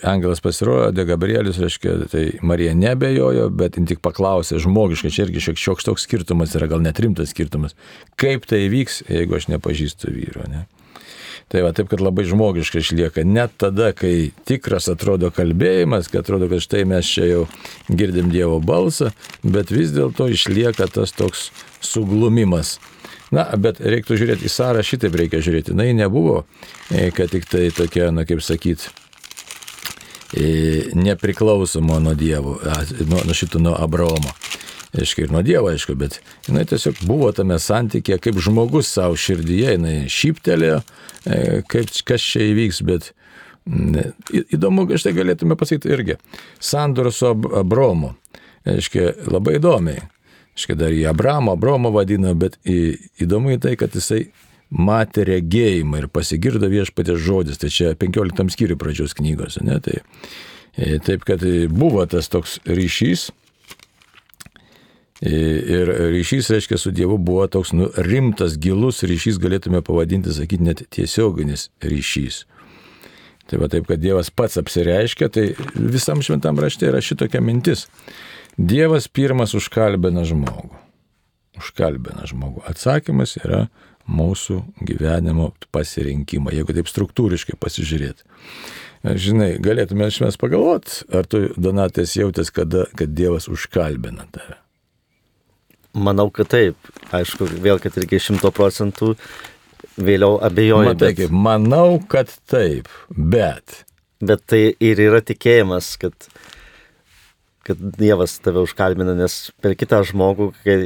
angelas 0.06 0.42
pasirodė, 0.44 1.06
Gabrielis, 1.08 1.58
reiškia, 1.62 1.96
tai 2.12 2.24
Marija 2.46 2.74
nebejojo, 2.78 3.48
bet 3.54 3.78
tik 3.90 4.02
paklausė 4.04 4.60
žmogiškai, 4.62 5.12
čia 5.14 5.26
irgi 5.28 5.48
šiek 5.48 5.60
tiek 5.60 5.84
toks 5.88 6.06
skirtumas 6.08 6.54
yra, 6.58 6.70
gal 6.70 6.84
net 6.84 7.00
rimtas 7.02 7.34
skirtumas, 7.34 7.76
kaip 8.20 8.48
tai 8.50 8.66
vyks, 8.72 9.04
jeigu 9.10 9.38
aš 9.38 9.50
nepažįstu 9.54 10.14
vyro, 10.14 10.48
ne? 10.50 10.66
Tai 11.52 11.60
va 11.60 11.74
taip, 11.76 11.90
kad 11.90 12.00
labai 12.00 12.24
žmogiškai 12.24 12.80
išlieka. 12.80 13.22
Net 13.28 13.52
tada, 13.60 13.90
kai 13.96 14.32
tikras 14.48 14.88
atrodo 14.88 15.28
kalbėjimas, 15.34 16.08
kad 16.08 16.24
atrodo, 16.24 16.48
kad 16.50 16.62
štai 16.64 16.86
mes 16.88 17.06
čia 17.06 17.28
jau 17.28 17.42
girdim 17.92 18.30
Dievo 18.32 18.56
balsą, 18.64 19.10
bet 19.44 19.70
vis 19.74 19.92
dėlto 19.94 20.30
išlieka 20.32 20.88
tas 20.94 21.12
toks 21.14 21.50
suglumimas. 21.84 22.78
Na, 23.34 23.46
bet 23.58 23.80
reiktų 23.82 24.18
žiūrėti 24.20 24.46
į 24.46 24.52
Sarą, 24.52 24.82
šitaip 24.86 25.16
reikia 25.18 25.40
žiūrėti. 25.42 25.74
Na, 25.76 25.86
ji 25.88 25.96
nebuvo, 25.98 26.44
e, 26.90 27.08
kad 27.14 27.32
tik 27.32 27.48
tai 27.50 27.66
tokia, 27.74 28.10
na, 28.14 28.26
kaip 28.28 28.42
sakyt, 28.44 28.86
e, 30.36 30.92
nepriklausoma 30.94 31.98
nuo 32.04 32.14
Dievo, 32.18 32.58
nuo, 33.08 33.24
nuo 33.26 33.36
šito, 33.36 33.62
nuo 33.62 33.74
Abraomo. 33.74 34.34
Aišku, 34.94 35.24
ir 35.24 35.34
nuo 35.34 35.42
Dievo, 35.42 35.72
aišku, 35.72 35.96
bet 35.98 36.20
jinai 36.46 36.62
tiesiog 36.70 37.02
buvo 37.08 37.32
tame 37.34 37.58
santykėje, 37.58 38.20
kaip 38.28 38.38
žmogus 38.44 38.92
savo 38.94 39.18
širdyje, 39.18 39.74
jinai 39.74 39.96
šyptelėjo, 40.12 40.80
e, 41.26 41.38
kaip 41.70 41.90
kas 42.06 42.22
čia 42.22 42.46
įvyks, 42.52 42.82
bet 42.86 43.10
ne, 43.66 44.12
įdomu, 44.54 44.86
štai 44.94 45.16
galėtume 45.16 45.58
pasakyti 45.58 45.90
irgi, 45.90 46.20
sandoro 46.62 47.10
su 47.10 47.32
Abromu, 47.34 48.14
aišku, 48.70 49.08
labai 49.34 49.58
įdomiai, 49.58 50.06
aišku, 50.54 50.78
dar 50.78 50.94
jį 50.94 51.04
Abramo, 51.10 51.54
Abromo 51.58 51.92
vadino, 51.94 52.34
bet 52.38 52.58
į, 52.64 52.96
įdomu 53.24 53.54
į 53.54 53.60
tai, 53.64 53.76
kad 53.80 53.94
jisai 53.94 54.26
matė 54.74 55.26
regėjimą 55.28 56.02
ir 56.02 56.10
pasigirdo 56.10 56.70
viešpatės 56.72 57.20
žodis, 57.22 57.60
tai 57.62 57.70
čia 57.70 57.94
15 57.98 58.50
skyrių 58.54 58.78
pradžios 58.80 59.14
knygos, 59.18 59.60
ne, 59.62 59.78
tai 59.84 60.00
e, 60.74 60.98
taip, 61.04 61.26
kad 61.28 61.44
buvo 61.70 62.06
tas 62.10 62.30
toks 62.32 62.58
ryšys, 62.66 63.30
Ir 65.24 65.88
ryšys, 66.12 66.50
reiškia, 66.50 66.76
su 66.76 66.90
Dievu 66.90 67.16
buvo 67.18 67.46
toks 67.48 67.70
nu, 67.72 67.86
rimtas, 67.96 68.58
gilus 68.60 69.04
ryšys, 69.06 69.38
galėtume 69.40 69.80
pavadinti, 69.80 70.34
sakyti, 70.34 70.66
net 70.66 70.82
tiesioginis 70.92 71.70
ryšys. 71.80 72.42
Tai 73.48 73.60
va 73.62 73.70
taip, 73.72 73.86
kad 73.88 74.02
Dievas 74.02 74.28
pats 74.34 74.58
apsireiškia, 74.60 75.30
tai 75.32 75.46
visam 75.76 76.20
šventam 76.24 76.60
rašte 76.60 76.90
yra 76.90 77.00
šitokia 77.04 77.40
mintis. 77.44 77.86
Dievas 78.56 79.08
pirmas 79.10 79.54
užkalbina 79.58 80.24
žmogų. 80.28 80.70
Užkalbina 81.58 82.26
žmogų. 82.28 82.62
Atsakymas 82.70 83.36
yra 83.40 83.66
mūsų 84.10 84.60
gyvenimo 84.84 85.52
pasirinkimą, 85.74 86.52
jeigu 86.54 86.76
taip 86.76 86.90
struktūriškai 86.90 87.56
pasižiūrėti. 87.60 88.26
Žinai, 89.04 89.54
galėtume 89.60 90.06
mes 90.08 90.36
pagalvoti, 90.40 91.02
ar 91.12 91.26
tu, 91.28 91.46
Donatės, 91.60 92.14
jautės, 92.16 92.50
kada, 92.54 92.86
kad 92.96 93.12
Dievas 93.12 93.50
užkalbina 93.52 94.24
tave. 94.32 94.56
Manau, 95.94 96.30
kad 96.34 96.48
taip. 96.50 96.88
Aišku, 97.14 97.46
vėl, 97.62 97.78
kad 97.82 97.94
irgi 98.00 98.18
šimto 98.22 98.50
procentų 98.54 99.12
vėliau 100.00 100.38
abejoju. 100.42 100.94
Matai, 100.94 101.10
bet... 101.12 101.18
kaip, 101.20 101.34
manau, 101.36 102.00
kad 102.10 102.32
taip, 102.50 102.88
bet. 103.10 103.84
Bet 104.24 104.46
tai 104.50 104.64
ir 104.80 105.02
yra 105.04 105.20
tikėjimas, 105.22 105.92
kad, 106.00 106.16
kad 107.64 107.80
Dievas 107.98 108.36
tave 108.44 108.62
užkalbina, 108.64 109.16
nes 109.18 109.50
per 109.64 109.76
kitą 109.78 110.02
žmogų, 110.06 110.52
kai 110.64 110.78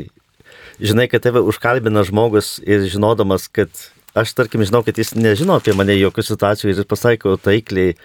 žinai, 0.81 1.09
kad 1.11 1.25
tave 1.27 1.43
užkalbina 1.45 2.05
žmogus 2.07 2.57
ir 2.67 2.87
žinodamas, 2.91 3.49
kad 3.51 3.71
aš, 4.19 4.35
tarkim, 4.39 4.65
žinau, 4.67 4.83
kad 4.87 4.99
jis 4.99 5.15
nežino 5.19 5.59
apie 5.59 5.75
mane 5.77 5.97
jokių 5.99 6.25
situacijų 6.31 6.71
ir 6.71 6.81
jis 6.81 6.89
pasako 6.89 7.37
taikliai 7.43 7.97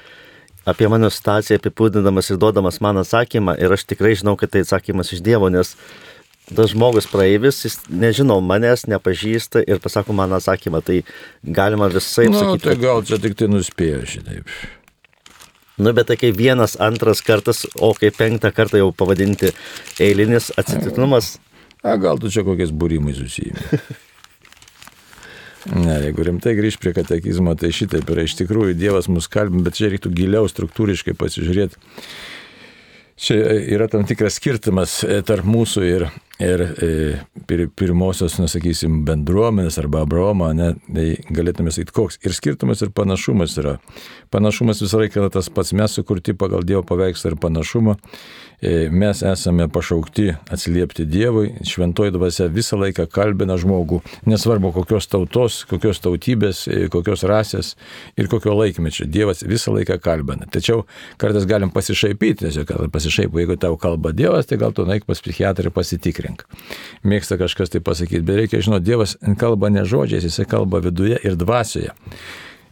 apie 0.69 0.87
mano 0.87 1.09
situaciją, 1.11 1.59
apipūdinamas 1.59 2.31
ir 2.31 2.39
duodamas 2.39 2.79
man 2.83 3.01
atsakymą 3.01 3.57
ir 3.59 3.73
aš 3.75 3.85
tikrai 3.89 4.13
žinau, 4.19 4.37
kad 4.39 4.53
tai 4.53 4.63
atsakymas 4.63 5.11
iš 5.11 5.23
Dievo, 5.25 5.49
nes 5.51 5.75
tas 6.51 6.71
žmogus 6.71 7.07
praeivis, 7.11 7.61
jis 7.65 7.77
nežino 7.87 8.39
manęs, 8.43 8.85
nepažįsta 8.91 9.63
ir 9.67 9.79
pasako 9.83 10.15
man 10.15 10.35
atsakymą, 10.35 10.83
tai 10.83 11.01
galima 11.43 11.89
visai 11.91 12.29
nu, 12.31 12.39
sakyti. 12.39 12.69
Tai 12.69 12.79
gal 12.81 13.03
čia 13.07 13.19
tik 13.23 13.37
tai 13.39 13.51
nuspėjo 13.51 14.03
šitaip. 14.15 14.55
Nu, 15.77 15.93
bet 15.93 16.07
tai 16.11 16.17
kai 16.21 16.31
vienas, 16.35 16.75
antras 16.77 17.23
kartas, 17.25 17.63
o 17.81 17.93
kai 17.97 18.11
penktą 18.13 18.51
kartą 18.53 18.77
jau 18.77 18.91
pavadinti 18.93 19.49
eilinis 20.01 20.51
atsitiktinumas. 20.57 21.37
A, 21.83 21.95
gal 21.97 22.21
tu 22.21 22.29
čia 22.31 22.45
kokiais 22.45 22.71
būrimais 22.71 23.19
susijimi. 23.19 23.69
Ne, 25.63 25.93
jeigu 26.03 26.25
rimtai 26.27 26.57
grįž 26.57 26.75
prie 26.81 26.91
katekizmo, 26.91 27.53
tai 27.55 27.69
šitaip 27.71 28.09
yra 28.11 28.25
iš 28.27 28.33
tikrųjų 28.41 28.73
Dievas 28.75 29.07
mus 29.07 29.29
kalbina, 29.31 29.63
bet 29.63 29.77
čia 29.77 29.87
reiktų 29.93 30.09
giliau 30.11 30.49
struktūriškai 30.51 31.13
pasižiūrėti. 31.15 31.79
Čia 33.23 33.37
yra 33.71 33.87
tam 33.87 34.03
tikras 34.09 34.41
skirtumas 34.41 34.97
e, 35.07 35.21
tarp 35.23 35.47
mūsų 35.47 35.85
ir 35.87 36.05
ir 36.39 36.61
e, 36.61 36.89
pir, 37.47 37.67
pirmosios, 37.77 38.39
nesakysim, 38.41 39.03
bendruomenės 39.05 39.77
arba 39.81 40.01
Abraomo, 40.03 40.49
ne, 40.55 40.71
tai 40.87 41.07
galėtume 41.29 41.73
sakyti, 41.73 41.93
koks 41.93 42.17
ir 42.25 42.33
skirtumas 42.33 42.81
ir 42.81 42.89
panašumas 42.95 43.53
yra. 43.61 43.75
Panašumas 44.33 44.81
visą 44.81 45.03
laiką 45.03 45.21
yra 45.21 45.33
tas 45.33 45.51
pats, 45.53 45.75
mes 45.77 45.93
sukurti 45.93 46.33
pagal 46.33 46.65
Dievo 46.65 46.81
paveikslą 46.89 47.33
ir 47.33 47.37
panašumą, 47.41 47.93
e, 48.65 48.89
mes 48.89 49.21
esame 49.29 49.67
pašaukti 49.69 50.31
atsiliepti 50.49 51.05
Dievui, 51.05 51.51
šventoji 51.69 52.15
dvasia 52.15 52.49
visą 52.49 52.81
laiką 52.81 53.05
kalbina 53.13 53.59
žmogų, 53.61 54.01
nesvarbu 54.25 54.73
kokios 54.79 55.09
tautos, 55.11 55.61
kokios 55.69 56.01
tautybės, 56.01 56.65
e, 56.65 56.87
kokios 56.89 57.27
rasės 57.29 57.75
ir 58.17 58.31
kokio 58.31 58.57
laikmečio, 58.57 59.05
Dievas 59.05 59.45
visą 59.45 59.77
laiką 59.77 59.99
kalbina. 60.01 60.49
Tačiau 60.49 60.87
kartais 61.21 61.45
galim 61.45 61.69
pasišaipyti, 61.69 62.47
tiesiog 62.47 62.89
pasišaipu, 62.89 63.43
jeigu 63.43 63.61
tau 63.61 63.77
kalba 63.77 64.15
Dievas, 64.17 64.49
tai 64.49 64.57
gal 64.57 64.73
tu 64.73 64.89
naik 64.89 65.05
pas 65.05 65.21
psichiatrą 65.21 65.69
pasitikrinti 65.69 66.22
pasitikrink. 66.23 66.45
Mėgsta 67.03 67.37
kažkas 67.37 67.69
tai 67.69 67.81
pasakyti, 67.81 68.23
bet 68.23 68.37
reikia 68.43 68.61
žinoti, 68.61 68.85
Dievas 68.85 69.17
kalba 69.39 69.69
ne 69.69 69.83
žodžiais, 69.85 70.23
jisai 70.23 70.45
kalba 70.45 70.79
viduje 70.79 71.19
ir 71.23 71.35
dvasioje. 71.35 71.93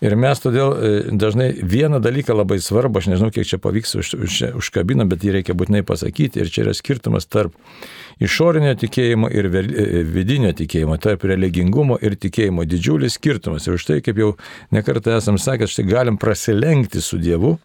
Ir 0.01 0.15
mes 0.17 0.39
todėl 0.41 0.71
e, 0.73 0.91
dažnai 1.13 1.51
vieną 1.61 1.99
dalyką 2.01 2.33
labai 2.33 2.57
svarbu, 2.57 2.97
aš 2.97 3.11
nežinau, 3.11 3.29
kiek 3.29 3.45
čia 3.45 3.59
pavyks 3.61 3.99
už, 3.99 4.13
už, 4.17 4.37
užkabino, 4.57 5.05
bet 5.05 5.21
jį 5.21 5.35
reikia 5.35 5.53
būtinai 5.53 5.83
pasakyti. 5.85 6.41
Ir 6.41 6.49
čia 6.49 6.63
yra 6.63 6.73
skirtumas 6.73 7.29
tarp 7.29 7.53
išorinio 8.17 8.73
tikėjimo 8.81 9.29
ir 9.29 9.51
e, 9.53 10.01
vidinio 10.01 10.55
tikėjimo, 10.57 10.97
tarp 10.97 11.27
religingumo 11.29 11.99
ir 12.01 12.17
tikėjimo. 12.17 12.65
Didžiulis 12.65 13.19
skirtumas. 13.19 13.69
Ir 13.69 13.77
už 13.77 13.85
tai, 13.85 13.99
kaip 14.01 14.17
jau 14.17 14.31
nekartą 14.73 15.19
esam 15.19 15.37
sakę, 15.37 15.69
štai 15.69 15.85
galim 15.85 16.17
prasilenkti 16.17 17.03
su 17.05 17.21
Dievu 17.21 17.59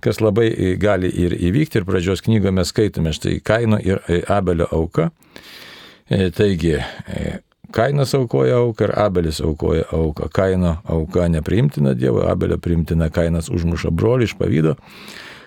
kas 0.00 0.22
labai 0.24 0.48
e, 0.50 0.72
gali 0.80 1.10
ir 1.10 1.36
įvykti. 1.36 1.80
Ir 1.80 1.88
pradžios 1.88 2.24
knygoje 2.26 2.54
mes 2.56 2.72
skaitome 2.72 3.14
štai 3.16 3.38
Kaino 3.44 3.78
ir 3.82 4.02
Abelio 4.28 4.68
auka. 4.72 5.10
Taigi, 6.10 6.74
Kainas 7.70 8.14
aukoja 8.14 8.56
auką 8.58 8.88
ir 8.88 8.92
Abelis 8.98 9.40
aukoja 9.40 9.84
auką. 9.92 10.28
Kaino 10.34 10.76
auka 10.84 11.28
nepriimtina 11.28 11.94
Dievo, 11.94 12.24
Abelio 12.26 12.58
priimtina 12.58 13.10
Kainas 13.10 13.50
užmuša 13.50 13.92
brolį 13.94 14.26
iš 14.26 14.34
pavydo. 14.38 14.74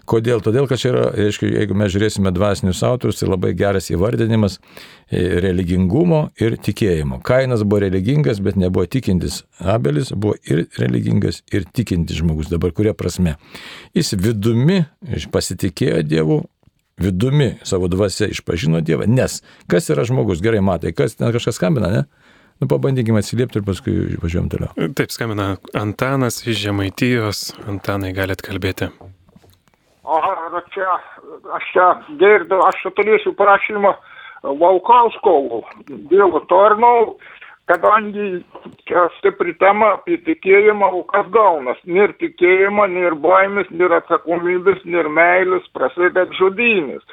Kodėl? 0.09 0.41
Todėl, 0.43 0.65
kad 0.67 0.81
čia 0.81 0.89
yra, 0.91 1.03
aišku, 1.29 1.47
jeigu 1.47 1.75
mes 1.79 1.91
žiūrėsime 1.93 2.33
dvasinius 2.35 2.81
autorius, 2.83 3.21
tai 3.21 3.29
labai 3.29 3.53
geras 3.55 3.87
įvardinimas 3.93 4.57
e, 4.59 5.21
religingumo 5.45 6.25
ir 6.43 6.57
tikėjimo. 6.59 7.21
Kainas 7.23 7.63
buvo 7.63 7.85
religingas, 7.85 8.41
bet 8.43 8.59
nebuvo 8.59 8.83
tikintis. 8.91 9.43
Abelis 9.63 10.11
buvo 10.11 10.35
ir 10.43 10.65
religingas, 10.81 11.39
ir 11.55 11.63
tikintis 11.71 12.19
žmogus. 12.19 12.51
Dabar 12.51 12.75
kuria 12.75 12.91
prasme? 12.97 13.37
Jis 13.95 14.11
vidumi 14.19 14.81
pasitikėjo 15.31 16.03
Dievu, 16.03 16.41
vidumi 16.99 17.53
savo 17.63 17.87
dvasia 17.87 18.27
išpažino 18.33 18.83
Dievą, 18.83 19.07
nes 19.07 19.39
kas 19.71 19.87
yra 19.93 20.03
žmogus, 20.07 20.43
gerai 20.43 20.59
matai, 20.59 20.91
kas 20.91 21.15
ten 21.15 21.31
kažkas 21.31 21.61
skambina, 21.61 21.93
ne? 21.93 22.03
Nu, 22.61 22.67
pabandykime 22.69 23.23
atsiliepti 23.23 23.59
ir 23.59 23.65
paskui 23.67 23.97
važiuojam 24.21 24.51
toliau. 24.51 24.91
Taip 24.99 25.15
skambina 25.15 25.55
Antanas 25.75 26.43
iš 26.45 26.61
Žemaitijos. 26.67 27.49
Antanai 27.67 28.13
galite 28.15 28.45
kalbėti. 28.45 28.91
Aha, 30.03 30.61
čia, 30.75 30.87
aš 31.55 31.67
čia 31.71 31.85
girdžiu, 32.19 32.59
aš 32.67 32.81
čia 32.81 32.91
turėsiu 32.97 33.31
prašymą 33.39 33.93
Valkauskovų 34.43 35.61
dėl 36.11 36.35
tarnau 36.51 37.15
kadangi 37.65 38.43
čia 38.87 39.05
stipri 39.17 39.53
tema 39.59 39.93
apie 39.97 40.17
tikėjimą, 40.25 40.89
o 40.99 41.03
kas 41.07 41.27
gaunas? 41.31 41.79
Nėr 41.87 42.11
tikėjimo, 42.19 42.85
nėr 42.91 43.15
baimės, 43.23 43.69
nėr 43.71 43.95
atsakomybės, 44.01 44.83
nėr 44.83 45.07
meilės, 45.11 45.65
prasideda 45.75 46.25
žudynės. 46.39 47.03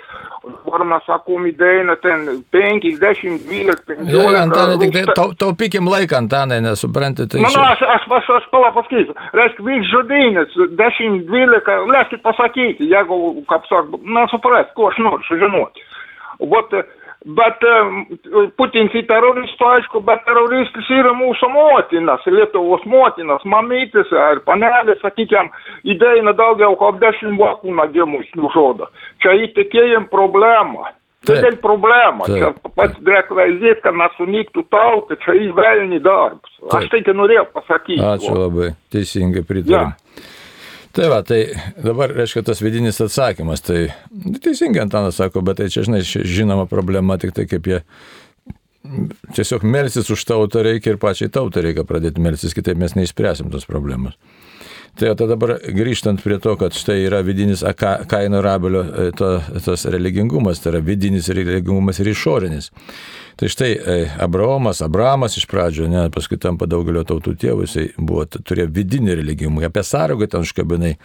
Dabar 0.40 0.85
mes 0.88 1.07
sakom, 1.07 1.47
įdėina 1.50 1.95
ten 2.02 2.26
5, 2.54 2.88
10, 2.99 3.38
12, 3.47 3.85
15. 3.90 4.11
Ja, 4.11 4.42
Antanai, 4.42 4.78
tik 4.83 4.95
tai 4.97 5.04
tau, 5.14 5.35
taupykim 5.38 5.90
laiką, 5.90 6.19
Antanai, 6.25 6.61
nesuprantate. 6.64 7.37
Tai 7.37 7.45
Na, 7.45 7.52
nu, 7.54 7.64
aš, 7.69 7.85
aš, 7.97 8.09
aš, 8.19 8.30
aš 8.40 8.49
pala 8.54 8.73
pasakysiu. 8.75 9.14
Reiškia, 9.37 9.66
vyks 9.69 9.92
žudynės, 9.92 10.57
10, 10.80 11.21
12, 11.30 11.78
leiskit 11.92 12.25
pasakyti, 12.26 12.90
jeigu, 12.90 13.21
kaip 13.50 13.69
sak, 13.71 13.95
na, 14.02 14.26
suprast, 14.33 14.75
ko 14.75 14.90
aš 14.90 14.99
noriu 15.04 15.28
sužinoti. 15.28 15.87
Vat, 16.50 16.73
Bet 17.20 17.60
Putins 18.56 18.94
į 18.96 19.02
teroristų, 19.04 19.66
aišku, 19.74 20.00
bet 20.08 20.22
teroristas 20.24 20.86
yra 20.88 21.12
mūsų 21.18 21.50
motinas, 21.52 22.24
Lietuvos 22.24 22.86
motinas, 22.88 23.44
mamytis 23.44 24.08
ar 24.16 24.40
panelės, 24.46 25.02
sakykime, 25.04 25.52
įdėina 25.84 26.32
daugiau 26.38 26.78
kaip 26.80 26.96
dešimt 27.02 27.36
vaikų 27.36 27.76
nagimus 27.76 28.30
nužudo. 28.40 28.88
Čia 29.20 29.36
įtikėjim 29.50 30.08
problemą. 30.08 30.88
Didelė 31.28 31.58
problema. 31.60 32.24
Čia 32.24 32.54
pats 32.72 32.96
deklarėt, 33.04 33.82
kad 33.84 33.92
mes 33.92 34.14
sunyktų 34.16 34.64
tautą, 34.72 35.18
čia 35.20 35.36
įvelni 35.36 36.00
darbas. 36.00 36.54
Aš 36.72 36.88
tai 36.88 37.02
norėjau 37.12 37.44
pasakyti. 37.52 38.00
Ačiū 38.00 38.32
labai, 38.38 38.70
teisingai 38.88 39.44
pritariu. 39.44 39.76
Ja. 39.76 40.00
Tai 40.92 41.06
va, 41.06 41.20
tai 41.23 41.44
dabar, 41.78 42.11
reiškia, 42.11 42.42
tas 42.49 42.62
vidinis 42.62 42.99
atsakymas, 43.02 43.62
tai 43.62 43.84
teisingai 44.43 44.82
Antanas 44.82 45.21
sako, 45.21 45.45
bet 45.47 45.60
tai 45.60 45.69
čia, 45.71 45.84
žinai, 45.86 46.00
žinoma 46.02 46.67
problema, 46.71 47.19
tik 47.21 47.36
tai 47.36 47.47
kaip 47.50 47.69
jie 47.71 47.78
tiesiog 49.36 49.62
melsis 49.62 50.10
už 50.10 50.25
tautą 50.26 50.64
reikia 50.67 50.95
ir 50.95 51.00
pačiai 51.00 51.30
tautą 51.30 51.62
reikia 51.62 51.84
pradėti 51.86 52.23
melsis, 52.25 52.56
kitaip 52.56 52.80
mes 52.80 52.97
neišspręsim 52.99 53.52
tos 53.52 53.69
problemos. 53.69 54.17
Tai 54.99 55.12
o 55.12 55.14
dabar 55.14 55.54
grįžtant 55.62 56.23
prie 56.25 56.41
to, 56.43 56.56
kad 56.58 56.75
štai 56.75 56.99
yra 57.04 57.21
vidinis 57.23 57.62
kaino 58.10 58.41
rabelio 58.43 58.82
e, 58.82 59.10
to, 59.17 59.36
tos 59.62 59.86
religingumas, 59.86 60.58
tai 60.60 60.75
yra 60.75 60.82
vidinis 60.84 61.30
religingumas 61.30 62.00
ir 62.02 62.10
išorinis. 62.10 62.73
Tai 63.36 63.49
štai 63.49 63.71
e, 63.73 63.97
Abraomas, 64.21 64.82
Abramas 64.82 65.36
iš 65.38 65.47
pradžio, 65.50 65.88
ne, 65.90 66.06
paskui 66.12 66.38
tampa 66.40 66.66
daugelio 66.71 67.04
tautų 67.08 67.36
tėvų, 67.40 67.66
jisai 67.66 67.86
buvo, 67.99 68.26
turėjo 68.26 68.69
vidinį 68.75 69.16
religijumą, 69.21 69.64
apie 69.69 69.84
sargą 69.86 70.28
ten 70.30 70.47
užkabinai. 70.47 70.97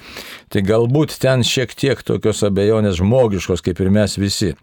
Tai 0.52 0.64
galbūt 0.66 1.18
ten 1.22 1.46
šiek 1.46 1.76
tiek 1.78 2.02
tokios 2.06 2.44
abejonės 2.48 3.00
žmogiškos, 3.00 3.64
kaip 3.66 3.82
ir 3.84 3.92
mes 3.94 4.18
visi. 4.20 4.56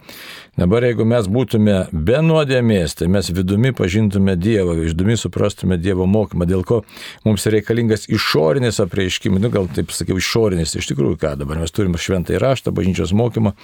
Dabar 0.58 0.84
jeigu 0.84 1.06
mes 1.08 1.24
būtume 1.32 1.76
be 1.92 2.18
nuodėmės, 2.20 2.92
tai 2.98 3.06
mes 3.08 3.30
vidumi 3.32 3.70
pažintume 3.72 4.34
Dievą, 4.36 4.74
išdumi 4.84 5.14
suprastume 5.16 5.78
Dievo 5.80 6.04
mokymą, 6.04 6.44
dėl 6.50 6.64
ko 6.68 6.82
mums 7.24 7.46
reikalingas 7.48 8.04
išorinis 8.12 8.82
apreiškimas, 8.84 9.40
nu 9.40 9.48
gal 9.54 9.70
taip 9.72 9.94
sakiau, 9.96 10.18
išorinis, 10.20 10.74
iš 10.76 10.90
tikrųjų 10.90 11.16
ką 11.22 11.32
dabar 11.40 11.62
mes 11.62 11.72
turime 11.72 11.96
šventą 11.96 12.36
įraštą, 12.36 12.74
bažnyčios 12.76 13.14
mokymą, 13.16 13.54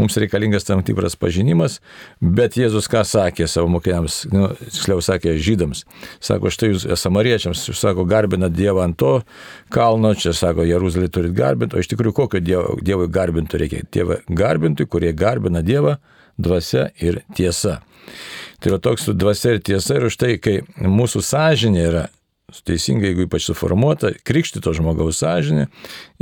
mums 0.00 0.16
reikalingas 0.16 0.64
tam 0.64 0.80
tikras 0.86 1.18
pažinimas, 1.20 1.82
bet 2.22 2.56
Jėzus 2.56 2.88
ką 2.88 3.04
sakė 3.04 3.47
savo 3.50 3.70
mokiniams, 3.72 4.20
nu, 4.32 4.48
tiksliau 4.60 5.02
sakė 5.04 5.34
žydams, 5.42 5.84
sako, 6.24 6.52
štai 6.54 6.72
jūs 6.72 6.86
samariečiams, 7.00 7.64
jūs 7.70 7.82
sako, 7.82 8.06
garbinat 8.08 8.54
Dievą 8.56 8.84
ant 8.86 8.98
to 9.00 9.14
kalno, 9.74 10.14
čia 10.18 10.34
sako, 10.36 10.66
Jeruzalė 10.68 11.10
turit 11.12 11.34
garbinti, 11.36 11.76
o 11.76 11.82
iš 11.82 11.90
tikrųjų 11.92 12.16
kokio 12.20 12.42
Dievo, 12.44 12.78
Dievui 12.84 13.08
garbinti 13.12 13.60
reikia? 13.60 13.84
Dievą 13.94 14.20
garbinti, 14.28 14.86
kurie 14.86 15.12
garbina 15.16 15.64
Dievą 15.64 15.98
dvasia 16.38 16.88
ir 17.02 17.22
tiesa. 17.34 17.80
Tai 18.58 18.72
yra 18.72 18.78
toks 18.82 19.10
dvasia 19.14 19.56
ir 19.56 19.64
tiesa 19.64 19.98
ir 19.98 20.08
už 20.08 20.16
tai, 20.18 20.36
kai 20.42 20.60
mūsų 20.82 21.22
sąžinė 21.24 21.82
yra 21.90 22.06
teisingai, 22.48 23.10
jeigu 23.10 23.26
ypač 23.26 23.44
suformuota, 23.44 24.14
krikštito 24.24 24.72
žmogaus 24.76 25.18
sąžinė, 25.20 25.66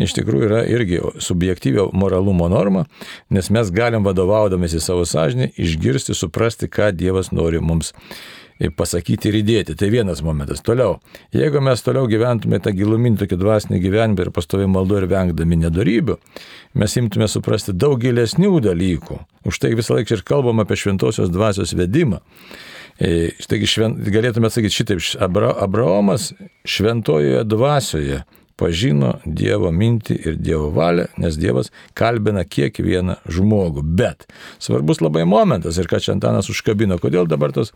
iš 0.02 0.14
tikrųjų 0.16 0.48
yra 0.48 0.62
irgi 0.66 0.98
subjektyvio 1.22 1.92
moralumo 1.94 2.48
norma, 2.50 2.86
nes 3.30 3.50
mes 3.54 3.70
galim 3.70 4.02
vadovaudamėsi 4.06 4.80
savo 4.82 5.04
sąžinį 5.06 5.52
išgirsti, 5.54 6.16
suprasti, 6.18 6.66
ką 6.66 6.90
Dievas 6.98 7.30
nori 7.30 7.62
mums 7.62 7.92
pasakyti 8.74 9.30
ir 9.30 9.38
įdėti. 9.42 9.76
Tai 9.78 9.92
vienas 9.92 10.22
momentas. 10.24 10.62
Toliau, 10.66 10.98
jeigu 11.36 11.60
mes 11.62 11.82
toliau 11.84 12.08
gyventume 12.10 12.58
tą 12.64 12.72
giluminį 12.74 13.20
tokį 13.22 13.38
dvasinį 13.42 13.80
gyvenimą 13.84 14.26
ir 14.26 14.34
pastovi 14.34 14.66
maldu 14.70 14.98
ir 14.98 15.06
vengdami 15.12 15.60
nedarybių, 15.66 16.16
mes 16.80 16.96
imtume 16.98 17.28
suprasti 17.30 17.76
daug 17.76 18.00
gilesnių 18.02 18.56
dalykų. 18.64 19.20
Už 19.46 19.60
tai 19.62 19.76
visą 19.78 20.00
laiką 20.00 20.18
ir 20.18 20.26
kalbam 20.26 20.64
apie 20.64 20.78
šventosios 20.80 21.30
dvasios 21.30 21.76
vedimą. 21.76 22.24
E, 22.96 23.30
Taigi 23.48 23.68
švent, 23.68 24.00
galėtume 24.08 24.48
sakyti 24.52 24.78
šitaip, 24.80 25.04
Abra, 25.20 25.52
Abraomas 25.66 26.30
šventojoje 26.64 27.44
dvasioje 27.44 28.22
pažino 28.56 29.18
Dievo 29.26 29.68
mintį 29.72 30.16
ir 30.16 30.38
Dievo 30.40 30.70
valią, 30.72 31.06
nes 31.20 31.36
Dievas 31.36 31.68
kalbina 31.98 32.44
kiekvieną 32.48 33.18
žmogų. 33.28 33.84
Bet 33.98 34.24
svarbus 34.62 35.02
labai 35.04 35.26
momentas 35.28 35.76
ir 35.76 35.90
ką 35.90 36.00
čia 36.00 36.14
Antanas 36.16 36.48
užkabino, 36.52 36.96
kodėl 37.02 37.28
dabar 37.28 37.52
tos 37.52 37.74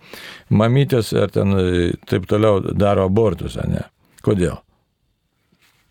mamytės 0.49 1.13
ar 1.13 1.33
ten 1.35 1.53
e, 1.57 1.93
taip 2.09 2.25
toliau 2.31 2.63
daro 2.73 3.05
abortus, 3.11 3.59
ar 3.61 3.69
ne? 3.69 3.85
Kodėl? 4.25 4.61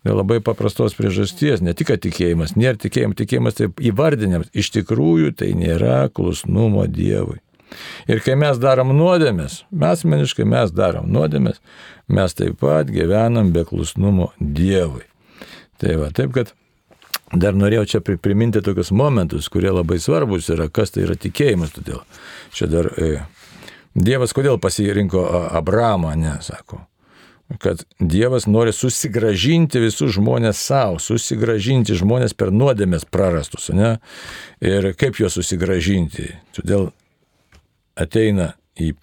Dėl 0.06 0.16
labai 0.16 0.38
paprastos 0.40 0.94
priežasties, 0.96 1.60
ne 1.60 1.74
tik 1.76 1.92
tikėjimas, 1.92 2.56
nėra 2.56 2.80
tikėjimas, 2.80 3.18
tikėjimas 3.20 3.58
taip 3.58 3.82
įvardinimas, 3.84 4.48
iš 4.56 4.72
tikrųjų 4.78 5.34
tai 5.36 5.52
nėra 5.58 6.06
klusnumo 6.08 6.86
Dievui. 6.88 7.38
Ir 8.10 8.22
kai 8.24 8.36
mes 8.38 8.58
darom 8.60 8.92
nuodėmės, 8.96 9.64
mes 9.70 10.04
meniškai 10.04 10.46
mes 10.48 10.72
darom 10.74 11.10
nuodėmės, 11.12 11.60
mes 12.10 12.36
taip 12.36 12.58
pat 12.62 12.90
gyvenam 12.92 13.52
be 13.54 13.64
klusnumo 13.68 14.30
Dievui. 14.40 15.06
Tai 15.80 15.96
va, 16.02 16.10
taip 16.14 16.34
kad 16.36 16.52
dar 17.32 17.56
norėjau 17.56 17.86
čia 17.94 18.02
priminti 18.02 18.62
tokius 18.64 18.90
momentus, 18.90 19.48
kurie 19.52 19.70
labai 19.72 20.00
svarbus 20.02 20.50
yra, 20.52 20.68
kas 20.68 20.94
tai 20.94 21.06
yra 21.06 21.16
tikėjimas. 21.16 21.74
Todėl 21.76 22.02
čia 22.56 22.68
dar 22.70 22.90
e, 22.98 23.24
Dievas 23.94 24.34
kodėl 24.36 24.60
pasirinko 24.62 25.24
Abramą, 25.56 26.14
ne, 26.18 26.36
sako 26.44 26.84
kad 27.58 27.84
Dievas 27.98 28.46
nori 28.46 28.72
susigražinti 28.72 29.80
visus 29.82 30.14
žmonės 30.14 30.60
savo, 30.62 31.00
susigražinti 31.02 31.96
žmonės 31.98 32.34
per 32.38 32.52
nuodėmės 32.54 33.06
prarastus, 33.10 33.70
ne? 33.74 33.96
Ir 34.62 34.92
kaip 34.98 35.18
juos 35.20 35.34
susigražinti? 35.38 36.28
Todėl 36.56 36.90
ateina 38.00 38.54
į 38.80 38.94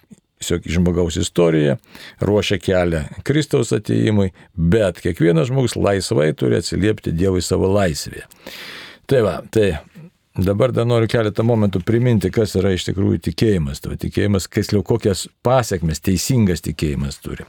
žmogaus 0.46 1.16
istoriją, 1.16 1.76
ruošia 2.20 2.58
kelią 2.62 3.02
Kristaus 3.26 3.72
ateimui, 3.74 4.30
bet 4.54 5.00
kiekvienas 5.02 5.50
žmogus 5.50 5.76
laisvai 5.76 6.32
turi 6.38 6.60
atsiliepti 6.60 7.12
Dievui 7.12 7.42
savo 7.42 7.70
laisvėje. 7.74 8.26
Tai 9.08 9.22
va, 9.24 9.34
tai 9.50 9.72
dabar 10.38 10.72
dar 10.72 10.86
noriu 10.86 11.08
keletą 11.10 11.42
momentų 11.46 11.82
priminti, 11.86 12.30
kas 12.30 12.54
yra 12.58 12.74
iš 12.76 12.86
tikrųjų 12.90 13.22
tikėjimas. 13.30 13.82
Tavo 13.82 13.98
tikėjimas, 13.98 14.48
kasliau 14.52 14.84
kokias 14.86 15.26
pasiekmes 15.42 16.02
teisingas 16.04 16.62
tikėjimas 16.66 17.18
turi. 17.24 17.46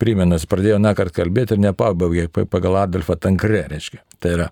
Primenas, 0.00 0.46
pradėjau 0.48 0.78
nakart 0.80 1.12
kalbėti 1.12 1.56
ir 1.56 1.64
nepabaigė 1.66 2.28
pagal 2.48 2.78
Adolfą 2.84 3.18
Tankrė, 3.20 3.66
reiškia. 3.72 4.00
Tai 4.20 4.36
yra, 4.36 4.50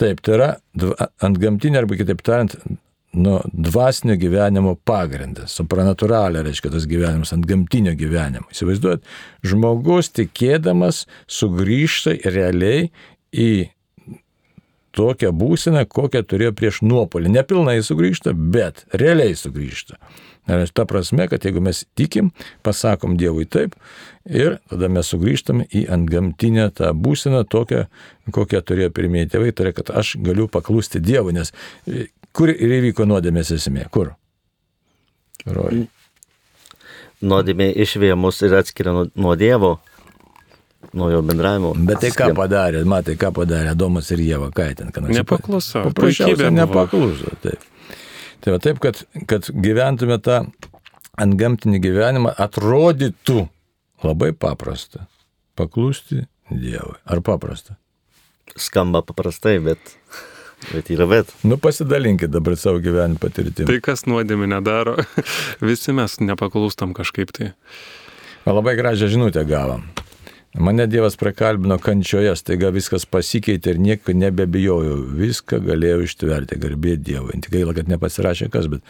taip, 0.00 0.20
tai 0.24 0.34
yra 0.36 0.48
ant 1.22 1.38
gamtinė 1.40 1.80
arba 1.80 1.96
kitaip 2.00 2.20
tariant, 2.26 2.56
nu, 3.12 3.40
dvasinio 3.52 4.16
gyvenimo 4.16 4.74
pagrindas, 4.88 5.52
supranatūralė, 5.58 6.42
reiškia 6.46 6.72
tas 6.72 6.86
gyvenimas 6.88 7.34
ant 7.36 7.44
gamtinio 7.48 7.92
gyvenimo. 7.98 8.48
Įsivaizduojat, 8.54 9.04
žmogus 9.44 10.08
tikėdamas 10.16 11.04
sugrįžta 11.30 12.16
realiai 12.24 12.88
į 13.32 13.52
tokią 14.96 15.32
būseną, 15.36 15.84
kokią 15.88 16.22
turėjo 16.28 16.52
prieš 16.56 16.82
nuopolį. 16.84 17.32
Nepilnai 17.32 17.78
sugrįžta, 17.84 18.32
bet 18.32 18.84
realiai 18.92 19.36
sugrįžta. 19.36 20.00
Ta 20.74 20.84
prasme, 20.90 21.28
kad 21.30 21.44
jeigu 21.46 21.60
mes 21.62 21.84
tikim, 21.94 22.32
pasakom 22.66 23.14
Dievui 23.20 23.44
taip 23.46 23.76
ir 24.26 24.56
tada 24.70 24.88
mes 24.90 25.06
sugrįžtame 25.12 25.68
į 25.70 25.84
antgamtinę 25.94 26.66
tą 26.74 26.90
būseną 26.98 27.44
tokią, 27.46 27.84
kokią 28.34 28.64
turėjo 28.66 28.90
pirmieji 28.96 29.30
tėvai, 29.36 29.52
tai 29.54 29.68
yra, 29.68 29.76
kad 29.76 29.92
aš 30.02 30.16
galiu 30.24 30.48
paklusti 30.50 31.00
Dievui, 31.02 31.36
nes 31.36 31.54
kur 32.36 32.52
ir 32.52 32.76
įvyko 32.78 33.06
nuodėmės 33.08 33.52
esmė? 33.56 33.86
Kur? 33.92 34.12
Roj. 35.46 35.86
Nuodėmė 37.22 37.70
išvėjo 37.84 38.18
mus 38.18 38.40
ir 38.42 38.54
atskiria 38.58 38.94
nuo, 38.94 39.34
Dievo, 39.38 39.76
nuo 40.98 41.10
jo 41.12 41.22
bendravimo. 41.26 41.72
Bet 41.86 42.02
tai 42.02 42.10
ką 42.16 42.32
padarė, 42.38 42.82
matai, 42.88 43.14
ką 43.20 43.30
padarė 43.36 43.72
Adomas 43.76 44.10
ir 44.14 44.24
Jėva, 44.24 44.50
ką 44.54 44.68
ten, 44.78 44.90
ką 44.94 45.04
nors. 45.04 45.14
Nepakluso. 45.20 45.84
Paprasčiausiai 45.86 46.50
nepakluso. 46.56 47.36
Taip. 47.44 47.62
Tai 48.42 48.56
va 48.56 48.58
taip, 48.62 48.82
kad, 48.82 49.04
kad 49.30 49.46
gyventume 49.54 50.18
tą 50.18 50.42
ant 51.22 51.38
gamtinį 51.38 51.78
gyvenimą, 51.84 52.34
atrodytų 52.42 53.46
labai 54.02 54.32
paprasta. 54.34 55.06
Paklusti 55.58 56.24
Dievui. 56.50 56.98
Ar 57.06 57.22
paprasta? 57.24 57.76
Skamba 58.58 59.02
paprastai, 59.06 59.56
bet, 59.62 59.94
bet 60.70 60.92
yra 60.94 61.08
bet. 61.10 61.32
Nu 61.42 61.58
pasidalinkit 61.60 62.32
dabar 62.32 62.56
savo 62.60 62.82
gyvenimo 62.84 63.20
patirtimį. 63.22 63.68
Tai 63.70 63.80
kas 63.84 64.06
nuodėmė 64.10 64.50
nedaro, 64.54 64.96
visi 65.70 65.96
mes 65.96 66.20
nepaklūstam 66.22 66.94
kažkaip 66.96 67.34
tai. 67.36 67.52
Labai 68.46 68.76
gražią 68.78 69.10
žinutę 69.12 69.44
gavom. 69.46 69.84
Mane 70.54 70.84
Dievas 70.86 71.14
prakalbino 71.16 71.78
kančioje, 71.80 72.34
staiga 72.36 72.68
viskas 72.74 73.06
pasikeitė 73.08 73.72
ir 73.72 73.78
nieko 73.80 74.12
nebebijojau, 74.12 74.98
viską 75.16 75.62
galėjau 75.64 76.02
ištverti, 76.04 76.58
garbė 76.60 76.98
Dievui. 77.00 77.38
Tik 77.40 77.54
gaila, 77.54 77.72
kad 77.78 77.88
nepasirašė 77.88 78.50
kas, 78.52 78.68
bet, 78.68 78.84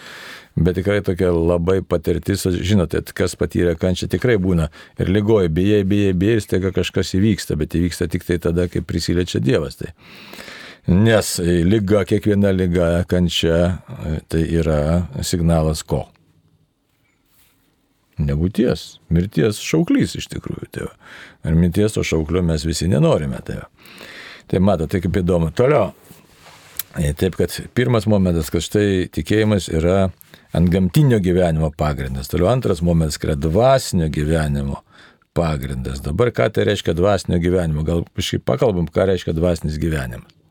bet 0.59 0.75
tikrai 0.81 0.99
tokia 1.07 1.31
labai 1.31 1.77
patirtis, 1.87 2.43
žinote, 2.67 3.05
kas 3.15 3.39
patyrė 3.39 3.77
kančią 3.79 4.11
tikrai 4.11 4.41
būna 4.43 4.73
ir 4.99 5.13
lygoji, 5.15 5.53
bijai, 5.55 5.85
bijai, 5.87 6.17
bijai 6.19 6.41
ir 6.41 6.43
staiga 6.43 6.75
kažkas 6.75 7.15
įvyksta, 7.21 7.55
bet 7.61 7.79
įvyksta 7.79 8.11
tik 8.11 8.27
tai 8.27 8.41
tada, 8.43 8.67
kai 8.67 8.83
prisiliečia 8.83 9.39
Dievas. 9.39 9.79
Tai. 9.79 9.95
Nes 10.91 11.37
lyga, 11.39 12.03
kiekviena 12.09 12.51
lyga, 12.51 12.89
kančia, 13.09 13.79
tai 14.29 14.43
yra 14.51 15.07
signalas 15.23 15.85
ko? 15.87 16.09
nebūties, 18.27 18.85
mirties 19.13 19.61
šauklys 19.63 20.17
iš 20.19 20.29
tikrųjų. 20.33 20.87
Va. 20.87 20.93
Ar 21.49 21.57
mirties 21.59 21.97
to 21.97 22.05
šauklio 22.07 22.43
mes 22.47 22.67
visi 22.69 22.89
nenorime. 22.91 23.41
Va. 23.49 23.69
tai 24.47 24.61
mato, 24.61 24.87
tai 24.87 25.01
kaip 25.01 25.17
įdomu. 25.23 25.53
Toliau. 25.57 25.93
E, 27.01 27.13
taip, 27.17 27.39
kad 27.39 27.55
pirmas 27.75 28.07
momentas, 28.07 28.51
kad 28.53 28.65
štai 28.65 29.09
tikėjimas 29.13 29.71
yra 29.73 30.11
ant 30.53 30.69
gamtinio 30.73 31.23
gyvenimo 31.25 31.73
pagrindas. 31.77 32.29
Toliau 32.29 32.51
antras 32.53 32.83
momentas, 32.85 33.17
kad 33.19 33.33
yra 33.33 33.39
dvasinio 33.41 34.11
gyvenimo 34.13 34.83
pagrindas. 35.33 36.03
Dabar 36.05 36.35
ką 36.37 36.51
tai 36.53 36.69
reiškia 36.69 36.93
dvasinio 36.99 37.41
gyvenimo? 37.41 37.87
Gal 37.89 38.05
kažkaip 38.13 38.45
pakalbam, 38.45 38.91
ką 38.93 39.09
reiškia 39.09 39.33
dvasinis 39.39 39.81
gyvenimas. 39.81 40.42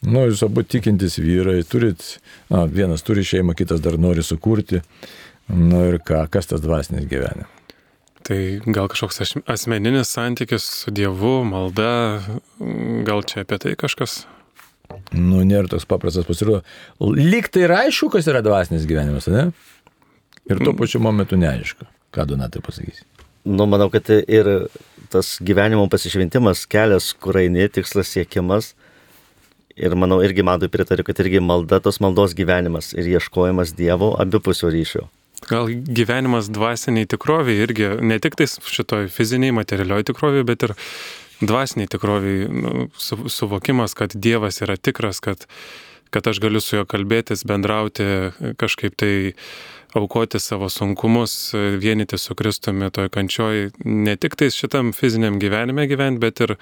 Nu, 0.00 0.24
jūs 0.30 0.40
abu 0.46 0.64
tikintis 0.64 1.18
vyrai, 1.20 1.60
turit, 1.68 2.02
na, 2.48 2.64
vienas 2.64 3.04
turi 3.04 3.24
šeimą, 3.26 3.52
kitas 3.58 3.82
dar 3.84 3.98
nori 4.00 4.24
sukurti. 4.24 4.80
Nu 5.52 5.82
ir 5.90 5.98
ką, 6.06 6.22
kas 6.32 6.48
tas 6.48 6.62
dvasinis 6.64 7.08
gyvenimas? 7.10 7.56
Tai 8.24 8.36
gal 8.68 8.88
kažkoks 8.92 9.40
asmeninis 9.48 10.12
santykis 10.12 10.64
su 10.82 10.92
Dievu, 10.94 11.40
malda, 11.48 12.20
gal 13.06 13.24
čia 13.28 13.42
apie 13.44 13.58
tai 13.60 13.72
kažkas? 13.80 14.22
Nu, 15.14 15.40
nėra 15.46 15.70
toks 15.70 15.86
paprastas 15.88 16.28
pasirodo. 16.28 16.60
Lyg 17.00 17.48
tai 17.52 17.64
yra 17.66 17.80
aišku, 17.86 18.10
kas 18.12 18.28
yra 18.30 18.42
dvasinis 18.44 18.86
gyvenimas, 18.88 19.28
ne? 19.32 19.48
Ir 20.50 20.60
tuo 20.64 20.74
pačiu 20.76 21.00
momentu 21.02 21.38
neaišku. 21.40 21.88
Ką 22.14 22.26
Donatai 22.28 22.62
pasakysi? 22.64 23.04
Nu, 23.48 23.64
manau, 23.70 23.88
kad 23.92 24.08
ir 24.10 24.50
tas 25.12 25.36
gyvenimo 25.42 25.86
pasišventimas, 25.90 26.66
kelias, 26.70 27.12
kur 27.16 27.38
eini, 27.40 27.68
tikslas 27.72 28.10
siekimas. 28.12 28.74
Ir 29.80 29.96
manau, 29.96 30.20
irgi 30.24 30.44
matau 30.44 30.68
pritariu, 30.68 31.06
kad 31.06 31.20
irgi 31.22 31.40
malda, 31.40 31.80
tos 31.80 32.00
maldos 32.04 32.34
gyvenimas 32.36 32.92
ir 32.92 33.08
ieškojimas 33.16 33.72
Dievo 33.78 34.12
abipusio 34.20 34.68
ryšio. 34.72 35.06
Gal 35.48 35.70
gyvenimas 35.88 36.50
dvasiniai 36.52 37.08
tikroviai 37.08 37.64
irgi, 37.64 37.86
ne 38.04 38.18
tik 38.20 38.36
tais 38.36 38.58
šitoj 38.60 39.08
fiziniai, 39.12 39.54
materialioj 39.56 40.04
tikroviai, 40.10 40.44
bet 40.44 40.66
ir 40.68 40.74
dvasiniai 41.40 41.88
tikroviai 41.88 42.48
nu, 42.52 42.88
su, 43.00 43.16
suvokimas, 43.32 43.96
kad 43.96 44.12
Dievas 44.12 44.60
yra 44.60 44.76
tikras, 44.76 45.22
kad, 45.24 45.46
kad 46.12 46.28
aš 46.28 46.42
galiu 46.44 46.60
su 46.60 46.76
juo 46.76 46.84
kalbėtis, 46.84 47.46
bendrauti, 47.48 48.04
kažkaip 48.60 49.00
tai 49.00 49.14
aukoti 49.94 50.38
savo 50.40 50.68
sunkumus, 50.68 51.52
vienyti 51.78 52.18
su 52.18 52.34
Kristumi 52.34 52.90
toj 52.94 53.08
kančioj, 53.12 53.70
ne 53.84 54.16
tik 54.16 54.36
tais 54.38 54.54
šitam 54.54 54.92
fiziniam 54.96 55.38
gyvenime 55.42 55.86
gyventi, 55.90 56.20
bet 56.22 56.40
ir, 56.44 56.54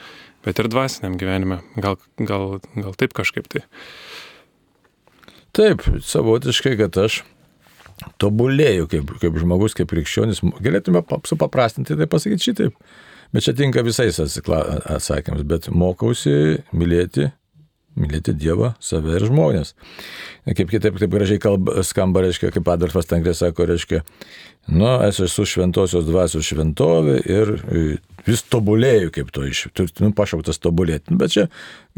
bet 0.45 0.59
ir 0.59 0.69
dvasiniam 0.73 1.19
gyvenime. 1.21 1.61
Gal, 1.77 1.99
gal, 2.19 2.61
gal 2.77 2.97
taip 2.99 3.17
kažkaip 3.17 3.51
tai. 3.53 3.65
Taip, 5.57 5.83
savotiškai, 6.05 6.77
kad 6.79 6.97
aš 7.03 7.23
tobulėju 8.23 8.89
kaip, 8.93 9.13
kaip 9.23 9.39
žmogus, 9.43 9.75
kaip 9.77 9.91
krikščionis. 9.91 10.43
Galėtume 10.65 11.03
supaprastinti 11.27 11.97
tai 11.99 12.09
pasakyti 12.11 12.51
šitaip. 12.51 12.77
Bet 13.35 13.45
čia 13.45 13.53
tinka 13.57 13.83
visais 13.85 14.21
atsakymams. 14.21 15.45
Bet 15.49 15.69
mokausi 15.75 16.63
mylėti, 16.73 17.29
mylėti 17.99 18.35
Dievą, 18.39 18.73
save 18.83 19.17
ir 19.19 19.27
žmonės. 19.29 19.75
Kaip 20.49 20.71
kitaip, 20.71 20.97
kaip 21.01 21.13
gražiai 21.13 21.41
kalba, 21.43 21.83
skamba, 21.87 22.23
reiškia, 22.25 22.53
kaip 22.55 22.71
Adolfas 22.73 23.09
Tankrė 23.11 23.35
sako, 23.37 23.67
reiškia, 23.69 24.01
nu, 24.73 24.89
aš 24.95 25.25
esu 25.27 25.47
šventosios 25.49 26.07
dvasios 26.09 26.49
šventovė 26.49 27.19
ir 27.27 27.55
vis 28.29 28.45
tobulėju 28.53 29.13
kaip 29.15 29.31
to 29.35 29.45
iš, 29.49 29.67
nu, 30.01 30.13
pašauktas 30.17 30.61
tobulėti. 30.63 31.13
Nu, 31.13 31.21
bet 31.21 31.35
čia 31.37 31.47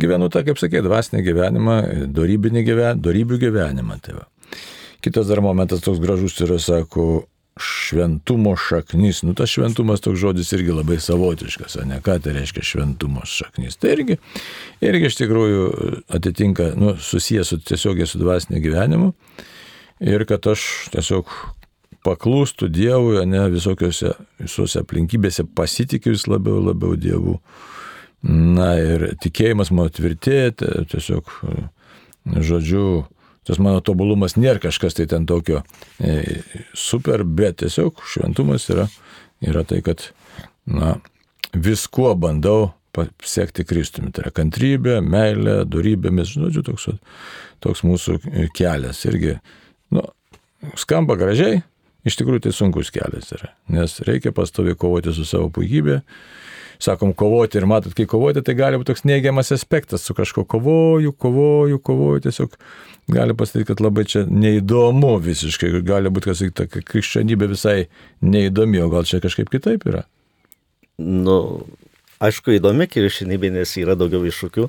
gyvenu 0.00 0.30
tą, 0.32 0.44
kaip 0.46 0.60
sakė, 0.60 0.82
dvasinį 0.86 1.24
gyvenimą, 1.30 1.78
dorybinį 2.16 2.66
gyvenimą, 2.66 3.04
dorybių 3.06 3.40
gyvenimą. 3.46 4.00
Tai 4.04 4.20
va. 4.20 4.28
Kitas 5.00 5.30
dar 5.30 5.40
momentas 5.40 5.80
toks 5.80 6.00
gražus 6.02 6.36
yra, 6.44 6.58
sako, 6.60 7.24
šventumo 7.60 8.56
šaknis. 8.58 9.22
Nu, 9.26 9.34
tas 9.38 9.52
šventumas 9.52 10.02
toks 10.04 10.20
žodis 10.20 10.52
irgi 10.56 10.74
labai 10.74 10.98
savotiškas, 11.02 11.78
o 11.80 11.86
ne 11.88 12.00
ką 12.04 12.18
tai 12.24 12.34
reiškia 12.38 12.64
šventumo 12.66 13.24
šaknis. 13.28 13.78
Tai 13.80 13.94
irgi, 13.96 14.16
irgi 14.84 15.10
iš 15.10 15.20
tikrųjų 15.20 15.64
atitinka, 16.18 16.72
nu, 16.80 16.96
susijęs 17.00 17.54
su 17.54 17.60
tiesiogiai 17.62 18.08
su 18.08 18.20
dvasiniu 18.20 18.62
gyvenimu. 18.64 19.12
Ir 20.00 20.24
kad 20.28 20.46
aš 20.48 20.64
tiesiog 20.94 21.28
paklūstų 22.06 22.70
Dievui, 22.72 23.18
ne 23.28 23.44
visokiose, 23.52 24.14
visose 24.40 24.80
aplinkybėse 24.80 25.44
pasitikiu 25.56 26.14
vis 26.14 26.26
labiau, 26.30 26.60
labiau 26.70 26.96
Dievu. 26.96 27.36
Na 28.24 28.74
ir 28.80 29.10
tikėjimas 29.20 29.72
mano 29.72 29.92
tvirtėti, 29.92 30.68
tiesiog, 30.92 31.28
žodžiu, 32.24 32.84
tas 33.50 33.58
mano 33.58 33.82
tobulumas 33.82 34.36
nėra 34.38 34.62
kažkas 34.62 34.94
tai 34.94 35.08
ten 35.10 35.26
tokio 35.26 35.64
e, 35.98 36.40
super, 36.78 37.24
bet 37.26 37.58
tiesiog 37.64 37.98
šventumas 38.06 38.68
yra, 38.70 38.86
yra 39.42 39.64
tai, 39.66 39.80
kad 39.82 40.04
na, 40.70 40.94
viskuo 41.52 42.14
bandau 42.14 42.70
pasiekti 42.94 43.64
Kristumi. 43.66 44.12
Tai 44.14 44.26
yra 44.26 44.34
kantrybė, 44.34 45.00
meilė, 45.02 45.60
darybėmis, 45.70 46.34
žodžiu, 46.36 46.62
toks, 46.66 46.88
toks 47.64 47.82
mūsų 47.86 48.18
kelias. 48.56 49.02
Irgi, 49.10 49.36
nu, 49.94 50.04
skamba 50.78 51.18
gražiai, 51.18 51.62
iš 52.06 52.18
tikrųjų 52.20 52.46
tai 52.46 52.54
sunkus 52.56 52.92
kelias 52.94 53.32
yra, 53.36 53.52
nes 53.72 53.98
reikia 54.06 54.34
pastovi 54.36 54.76
kovoti 54.78 55.14
su 55.16 55.26
savo 55.28 55.50
puikybė. 55.54 56.00
Sakom, 56.80 57.12
kovoti 57.12 57.58
ir 57.60 57.66
matot, 57.68 57.92
kai 57.96 58.06
kovoti, 58.08 58.40
tai 58.44 58.54
gali 58.56 58.78
būti 58.80 58.94
toks 58.94 59.04
neigiamas 59.04 59.52
aspektas, 59.52 60.04
su 60.06 60.14
kažko 60.16 60.46
kovoju, 60.48 61.12
kovoju, 61.12 61.80
kovoju, 61.84 62.22
tiesiog 62.24 62.56
gali 63.12 63.36
pasakyti, 63.36 63.66
kad 63.68 63.82
labai 63.84 64.06
čia 64.08 64.24
neįdomu 64.24 65.12
visiškai, 65.20 65.74
gali 65.84 66.12
būti, 66.12 66.32
kad 66.32 66.56
ta 66.56 66.80
krikščionybė 66.80 67.50
visai 67.52 67.76
neįdomi, 68.24 68.80
o 68.80 68.88
gal 68.92 69.04
čia 69.08 69.20
kažkaip 69.20 69.52
kitaip 69.52 69.84
yra. 69.90 70.06
Nu, 71.00 71.36
aišku, 72.24 72.56
įdomi 72.56 72.88
krikščionybė, 72.88 73.52
nes 73.58 73.76
yra 73.80 73.96
daugiau 73.98 74.24
iššūkių, 74.28 74.68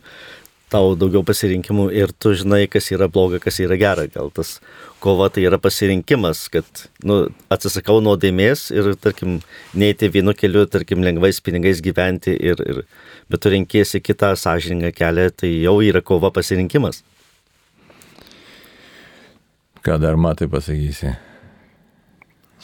tau 0.71 0.93
daugiau 0.95 1.23
pasirinkimų 1.27 1.89
ir 1.95 2.13
tu 2.15 2.31
žinai, 2.37 2.63
kas 2.71 2.87
yra 2.95 3.09
bloga, 3.11 3.41
kas 3.43 3.59
yra 3.63 3.77
gera. 3.79 4.07
Gal 4.11 4.31
tas 4.33 4.55
kova 5.03 5.27
tai 5.33 5.43
yra 5.49 5.59
pasirinkimas, 5.61 6.45
kad 6.53 6.85
nu, 7.03 7.23
atsisakau 7.51 7.99
nuodėmės 8.03 8.69
ir, 8.73 8.93
tarkim, 9.01 9.39
neiti 9.77 10.11
vienu 10.13 10.35
keliu, 10.37 10.65
tarkim, 10.71 11.03
lengvais 11.05 11.41
pinigais 11.43 11.81
gyventi, 11.83 12.35
ir, 12.35 12.61
ir, 12.63 12.83
bet 13.31 13.43
tu 13.43 13.51
renkėsi 13.53 14.03
kitą 14.03 14.35
sąžiningą 14.39 14.93
kelią, 14.95 15.31
tai 15.43 15.51
jau 15.57 15.79
yra 15.83 16.03
kova 16.05 16.31
pasirinkimas. 16.35 17.03
Ką 19.81 19.97
dar 19.97 20.15
matai 20.21 20.47
pasakysi? 20.47 21.15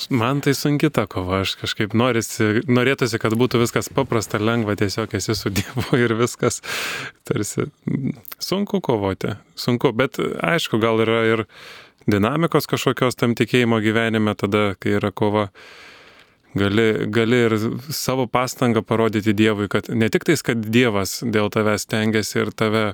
Man 0.10 0.42
tai 0.46 0.54
sunki 0.54 0.92
ta 0.94 1.08
kova, 1.10 1.42
aš 1.42 1.56
kažkaip 1.58 1.96
norisi, 1.98 2.62
norėtųsi, 2.70 3.18
kad 3.22 3.34
būtų 3.38 3.64
viskas 3.64 3.90
paprasta, 3.90 4.38
lengva, 4.38 4.76
tiesiog 4.78 5.16
esi 5.18 5.34
su 5.36 5.50
Dievu 5.50 5.98
ir 5.98 6.14
viskas 6.20 6.62
tarsi 7.26 7.66
sunku 8.38 8.82
kovoti, 8.86 9.34
sunku, 9.58 9.92
bet 9.98 10.20
aišku, 10.22 10.78
gal 10.84 11.02
yra 11.02 11.24
ir 11.32 11.44
dinamikos 12.06 12.70
kažkokios 12.70 13.18
tam 13.18 13.34
tikėjimo 13.38 13.82
gyvenime 13.82 14.36
tada, 14.38 14.76
kai 14.80 15.00
yra 15.00 15.12
kova. 15.12 15.50
Gali, 16.58 16.86
gali 17.14 17.42
ir 17.46 17.54
savo 17.94 18.26
pastangą 18.32 18.82
parodyti 18.86 19.34
Dievui, 19.36 19.68
kad 19.70 19.90
ne 19.94 20.08
tik 20.10 20.24
tais, 20.26 20.42
kad 20.46 20.62
Dievas 20.62 21.20
dėl 21.22 21.52
tavęs 21.54 21.86
tengiasi 21.90 22.40
ir 22.40 22.54
tave, 22.56 22.86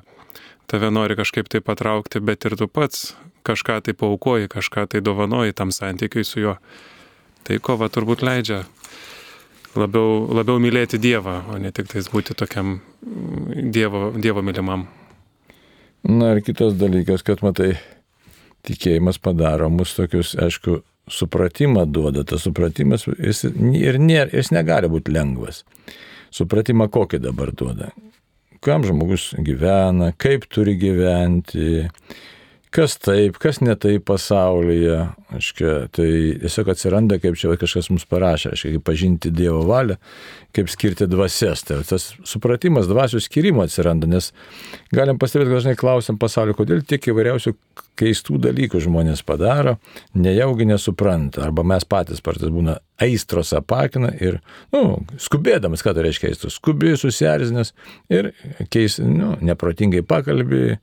tave 0.68 0.90
nori 0.92 1.16
kažkaip 1.16 1.48
tai 1.52 1.62
patraukti, 1.64 2.20
bet 2.20 2.44
ir 2.44 2.58
tu 2.60 2.68
pats 2.68 3.12
kažką 3.46 3.78
tai 3.86 3.94
paukoji, 3.96 4.50
kažką 4.52 4.88
tai 4.90 5.04
dovanoji 5.04 5.56
tam 5.56 5.72
santykiui 5.72 6.24
su 6.24 6.42
juo. 6.42 6.58
Tai 7.44 7.58
kova 7.60 7.90
turbūt 7.92 8.24
leidžia 8.24 8.62
labiau, 9.76 10.24
labiau 10.32 10.60
mylėti 10.62 11.00
Dievą, 11.02 11.42
o 11.52 11.58
ne 11.60 11.72
tik 11.74 11.90
tais 11.92 12.08
būti 12.12 12.36
tokiam 12.38 12.78
mm, 12.78 13.70
Dievo, 13.74 14.06
dievo 14.16 14.44
mylimam. 14.44 14.86
Na 16.04 16.34
ir 16.34 16.42
kitas 16.44 16.76
dalykas, 16.76 17.24
kad 17.24 17.40
matai, 17.44 17.74
tikėjimas 18.68 19.20
padaro 19.20 19.70
mus 19.72 19.94
tokius, 19.96 20.34
aišku, 20.40 20.82
supratimą 21.10 21.86
duoda. 21.88 22.24
Tas 22.28 22.44
supratimas 22.44 23.06
jis, 23.08 23.44
ir 23.76 24.00
nėra, 24.00 24.30
jis 24.32 24.52
negali 24.54 24.90
būti 24.92 25.14
lengvas. 25.14 25.62
Supratimą 26.34 26.88
kokį 26.92 27.22
dabar 27.24 27.52
duoda. 27.56 27.92
Kam 28.64 28.84
žmogus 28.84 29.32
gyvena, 29.44 30.12
kaip 30.16 30.46
turi 30.52 30.76
gyventi, 30.80 31.84
kas 32.74 32.96
taip, 32.98 33.36
kas 33.42 33.60
ne 33.62 33.74
taip 33.78 34.06
pasaulyje. 34.08 34.98
Aiškia, 35.34 35.72
tai 35.94 36.08
tiesiog 36.42 36.70
atsiranda, 36.70 37.18
kaip 37.22 37.38
čia 37.38 37.54
kažkas 37.58 37.88
mums 37.90 38.04
parašė, 38.10 38.52
aiškia, 38.54 38.72
kaip 38.76 38.84
pažinti 38.86 39.32
Dievo 39.34 39.64
valią, 39.66 39.96
kaip 40.54 40.70
skirti 40.70 41.08
dvasias. 41.10 41.64
Tai 41.66 41.80
tas 41.86 42.10
supratimas 42.28 42.86
dvasių 42.90 43.22
skirimo 43.22 43.64
atsiranda, 43.64 44.08
nes 44.10 44.30
galim 44.94 45.18
pastebėti, 45.22 45.50
kad 45.50 45.60
dažnai 45.60 45.76
klausim 45.78 46.18
pasaulio, 46.22 46.54
kodėl 46.58 46.84
tiek 46.86 47.10
įvairiausių 47.10 47.54
keistų 47.98 48.38
dalykų 48.48 48.82
žmonės 48.82 49.22
padaro, 49.26 49.76
nejaugi 50.18 50.66
nesupranta, 50.70 51.44
arba 51.46 51.66
mes 51.66 51.86
patys 51.86 52.22
partas 52.22 52.50
būna 52.54 52.80
aistros 53.02 53.52
apakina 53.54 54.10
ir, 54.18 54.40
na, 54.74 54.82
nu, 54.82 55.18
skubėdamas, 55.22 55.82
ką 55.82 55.94
tai 55.94 56.08
reiškia 56.08 56.30
aistros, 56.30 56.58
skubi, 56.58 56.94
susierzinęs 56.98 57.74
ir 58.14 58.32
keis, 58.74 59.00
nu, 59.02 59.34
neprotingai 59.42 60.02
pakalbėjai 60.06 60.78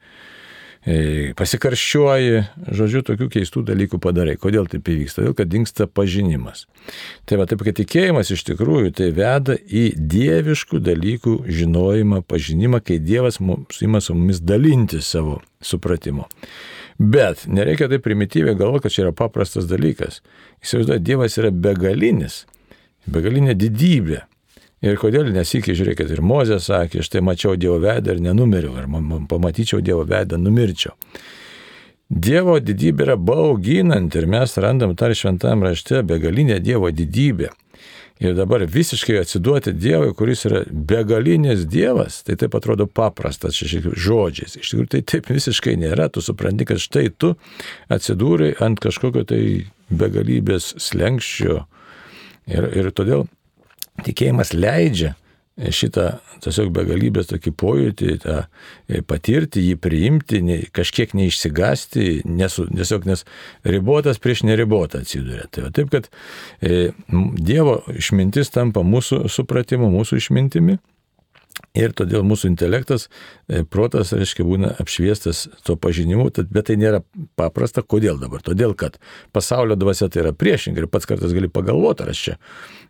pasikarščiuoji, 1.38 2.42
žodžiu, 2.74 3.04
tokių 3.06 3.28
keistų 3.36 3.62
dalykų 3.68 4.00
padarai. 4.02 4.34
Kodėl 4.42 4.66
taip 4.70 4.90
įvyksta? 4.90 5.22
Todėl, 5.22 5.36
kad 5.38 5.52
dinksta 5.52 5.86
pažinimas. 5.86 6.66
Tai 7.30 7.38
va, 7.38 7.46
taip, 7.46 7.62
kad 7.68 7.78
tikėjimas 7.78 8.32
iš 8.34 8.42
tikrųjų 8.50 8.94
tai 8.98 9.12
veda 9.14 9.58
į 9.62 9.92
dieviškų 9.96 10.82
dalykų 10.82 11.36
žinojimą, 11.46 12.24
pažinimą, 12.26 12.82
kai 12.82 12.98
Dievas 12.98 13.38
mums 13.44 13.82
ima 13.86 14.02
su 14.02 14.18
mumis 14.18 14.42
dalinti 14.42 15.04
savo 15.06 15.42
supratimu. 15.62 16.26
Bet 17.02 17.46
nereikia 17.46 17.90
taip 17.90 18.04
primityviai 18.06 18.58
galvoti, 18.58 18.88
kad 18.88 18.96
čia 18.96 19.06
yra 19.06 19.14
paprastas 19.14 19.70
dalykas. 19.70 20.24
Įsivaizduoju, 20.66 21.06
Dievas 21.06 21.38
yra 21.38 21.54
begalinis, 21.54 22.44
begalinė 23.06 23.54
didybė. 23.58 24.24
Ir 24.82 24.98
kodėl 24.98 25.30
nesikė, 25.30 25.76
žiūrėkit, 25.78 26.10
ir 26.10 26.24
Mozė 26.26 26.58
sakė, 26.62 27.04
štai 27.06 27.22
mačiau 27.22 27.54
Dievo 27.54 27.78
veidą 27.84 28.16
ir 28.16 28.24
nenumiriau, 28.26 28.74
ir 28.82 28.88
pamatyčiau 29.30 29.82
Dievo 29.86 30.08
veidą, 30.10 30.40
numirčiau. 30.42 30.96
Dievo 32.12 32.58
didybė 32.60 33.06
yra 33.06 33.16
bauginanti 33.16 34.20
ir 34.20 34.26
mes 34.28 34.58
randam 34.60 34.98
tar 35.00 35.14
šventame 35.16 35.70
rašte 35.70 36.02
begalinę 36.04 36.58
Dievo 36.60 36.90
didybę. 36.92 37.54
Ir 38.22 38.36
dabar 38.38 38.66
visiškai 38.70 39.16
atsiduoti 39.22 39.72
Dievui, 39.74 40.12
kuris 40.14 40.44
yra 40.46 40.60
begalinis 40.70 41.64
Dievas, 41.66 42.20
tai 42.28 42.36
taip 42.38 42.54
atrodo 42.58 42.86
paprastas 42.86 43.58
žodžiais. 43.58 44.60
Iš 44.60 44.74
tikrųjų 44.74 44.92
tai 44.94 45.02
taip 45.14 45.30
visiškai 45.32 45.74
nėra. 45.82 46.06
Tu 46.14 46.22
supranti, 46.22 46.68
kad 46.70 46.82
štai 46.84 47.08
tu 47.18 47.32
atsidūrai 47.90 48.52
ant 48.62 48.82
kažkokio 48.82 49.24
tai 49.32 49.42
begalybės 49.90 50.76
slengščio. 50.84 51.64
Ir, 52.52 52.70
ir 52.78 52.92
todėl 52.94 53.26
tikėjimas 54.06 54.56
leidžia 54.58 55.16
šitą 55.70 56.16
tiesiog 56.42 56.72
begalybės 56.74 57.30
tokį 57.30 57.54
pojūtį, 57.60 58.12
tą 58.24 58.38
e, 58.42 59.02
patirti, 59.06 59.64
jį 59.68 59.78
priimti, 59.82 60.42
ne, 60.46 60.58
kažkiek 60.74 61.14
neišsigasti, 61.18 62.24
nesu, 62.26 62.66
tiesiog 62.72 63.06
nes 63.10 63.26
ribotas 63.68 64.22
prieš 64.24 64.46
neribotą 64.48 65.04
atsiduria. 65.04 65.46
Tai 65.52 65.68
va, 65.68 65.74
taip, 65.76 65.92
kad 65.94 66.10
e, 66.62 66.92
Dievo 67.12 67.82
išmintis 67.94 68.54
tampa 68.54 68.86
mūsų 68.88 69.28
supratimu, 69.32 69.92
mūsų 69.94 70.22
išmintimi. 70.24 70.80
Ir 71.78 71.94
todėl 71.96 72.24
mūsų 72.26 72.50
intelektas, 72.50 73.06
e, 73.48 73.62
protas, 73.68 74.16
reiškia, 74.16 74.44
būna 74.48 74.72
apšviestas 74.82 75.46
to 75.68 75.76
pažinimu, 75.80 76.30
bet 76.42 76.68
tai 76.72 76.78
nėra 76.80 77.04
paprasta. 77.40 77.84
Kodėl 77.84 78.18
dabar? 78.20 78.42
Todėl, 78.44 78.74
kad 78.76 78.98
pasaulio 79.36 79.78
dvasia 79.80 80.10
tai 80.10 80.24
yra 80.26 80.34
priešingai 80.36 80.86
ir 80.86 80.90
pats 80.92 81.08
kartas 81.08 81.36
gali 81.36 81.52
pagalvoti, 81.52 82.04
ar 82.04 82.16
aš 82.16 82.24
čia 82.26 82.38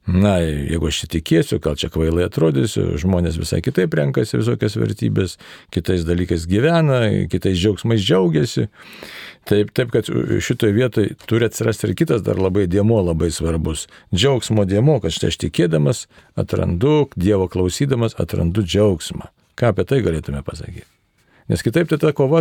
na, 0.09 0.37
jeigu 0.41 0.89
aš 0.89 1.03
įtikėsiu, 1.05 1.59
gal 1.61 1.75
čia 1.77 1.91
kvailai 1.93 2.25
atrodysiu, 2.25 2.87
žmonės 3.01 3.37
visai 3.37 3.59
kitaip 3.61 3.93
renkasi 3.97 4.39
visokias 4.39 4.77
vertybės, 4.81 5.35
kitais 5.73 6.05
dalykais 6.07 6.47
gyvena, 6.49 7.03
kitais 7.29 7.59
džiaugsmais 7.61 8.01
džiaugiasi. 8.01 8.65
Taip, 9.49 9.69
taip, 9.77 9.91
kad 9.93 10.09
šitoje 10.09 10.73
vietoje 10.73 11.15
turi 11.29 11.45
atsirasti 11.49 11.89
ir 11.89 11.95
kitas 12.01 12.25
dar 12.25 12.41
labai 12.41 12.65
dėmo 12.69 12.97
labai 13.05 13.29
svarbus. 13.33 13.87
Džiaugsmo 14.13 14.65
dėmo, 14.69 14.97
kad 15.01 15.13
štai 15.13 15.29
aš 15.33 15.37
tikėdamas 15.45 16.07
atrandu, 16.39 17.05
Dievo 17.15 17.47
klausydamas 17.51 18.17
atrandu 18.21 18.65
džiaugsmą. 18.65 19.29
Ką 19.57 19.73
apie 19.73 19.85
tai 19.85 20.01
galėtume 20.05 20.41
pasakyti? 20.45 21.00
Nes 21.51 21.63
kitaip 21.65 21.89
tai 21.91 21.99
ta 21.99 22.13
kova, 22.15 22.39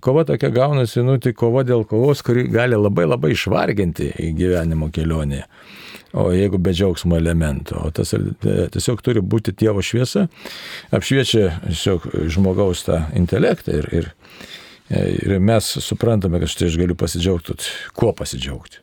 kova 0.00 0.24
tokia 0.24 0.48
gaunasi, 0.54 1.04
nu, 1.04 1.18
tai 1.20 1.34
kova 1.36 1.64
dėl 1.66 1.84
kovos, 1.88 2.24
kuri 2.24 2.46
gali 2.48 2.78
labai 2.78 3.04
labai 3.04 3.34
išvarginti 3.36 4.14
gyvenimo 4.38 4.88
kelionėje 4.94 5.44
o 6.16 6.32
jeigu 6.32 6.58
be 6.58 6.72
džiaugsmo 6.72 7.16
elemento. 7.16 7.76
O 7.84 7.90
tas 7.90 8.14
e, 8.16 8.20
tiesiog 8.72 9.02
turi 9.04 9.20
būti 9.20 9.52
Dievo 9.56 9.82
šviesa, 9.84 10.26
apšviečia 10.96 11.48
tiesiog 11.66 12.08
žmogaus 12.32 12.86
tą 12.86 13.02
intelektą 13.18 13.76
ir, 13.80 13.88
ir, 14.00 14.10
e, 14.88 15.02
ir 15.20 15.36
mes 15.44 15.68
suprantame, 15.84 16.40
kad 16.40 16.52
štai 16.52 16.70
aš 16.70 16.78
galiu 16.80 16.96
pasidžiaugti, 16.98 17.58
kuo 17.96 18.14
pasidžiaugti. 18.16 18.80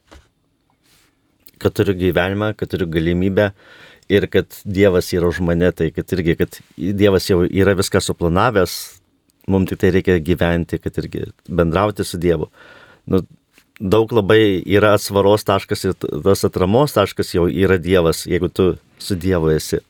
Kad 1.64 1.78
turiu 1.80 1.96
gyvenimą, 1.98 2.54
kad 2.60 2.70
turiu 2.70 2.90
galimybę 2.92 3.54
ir 4.12 4.28
kad 4.30 4.54
Dievas 4.66 5.10
yra 5.16 5.32
už 5.32 5.42
mane, 5.48 5.72
tai 5.72 5.90
kad 5.96 6.12
irgi, 6.14 6.38
kad 6.38 6.60
Dievas 6.78 7.30
jau 7.32 7.42
yra 7.48 7.74
viską 7.80 8.04
suplanavęs, 8.04 8.78
mums 9.48 9.72
tik 9.72 9.82
tai 9.82 9.94
reikia 9.96 10.20
gyventi, 10.24 10.80
kad 10.82 10.98
irgi 11.02 11.28
bendrauti 11.48 12.06
su 12.08 12.20
Dievu. 12.22 12.50
Nu, 13.12 13.24
daug 13.80 14.12
labai 14.14 14.62
yra 14.70 14.94
atsvaros 14.98 15.44
taškas 15.48 15.88
ir 15.88 15.98
tas 15.98 16.46
atramos 16.48 16.96
taškas 16.96 17.34
jau 17.36 17.48
yra 17.50 17.80
Dievas, 17.82 18.26
jeigu 18.30 18.50
tu 18.50 18.74
su 19.02 19.18
Dievu 19.20 19.52
esi. 19.56 19.82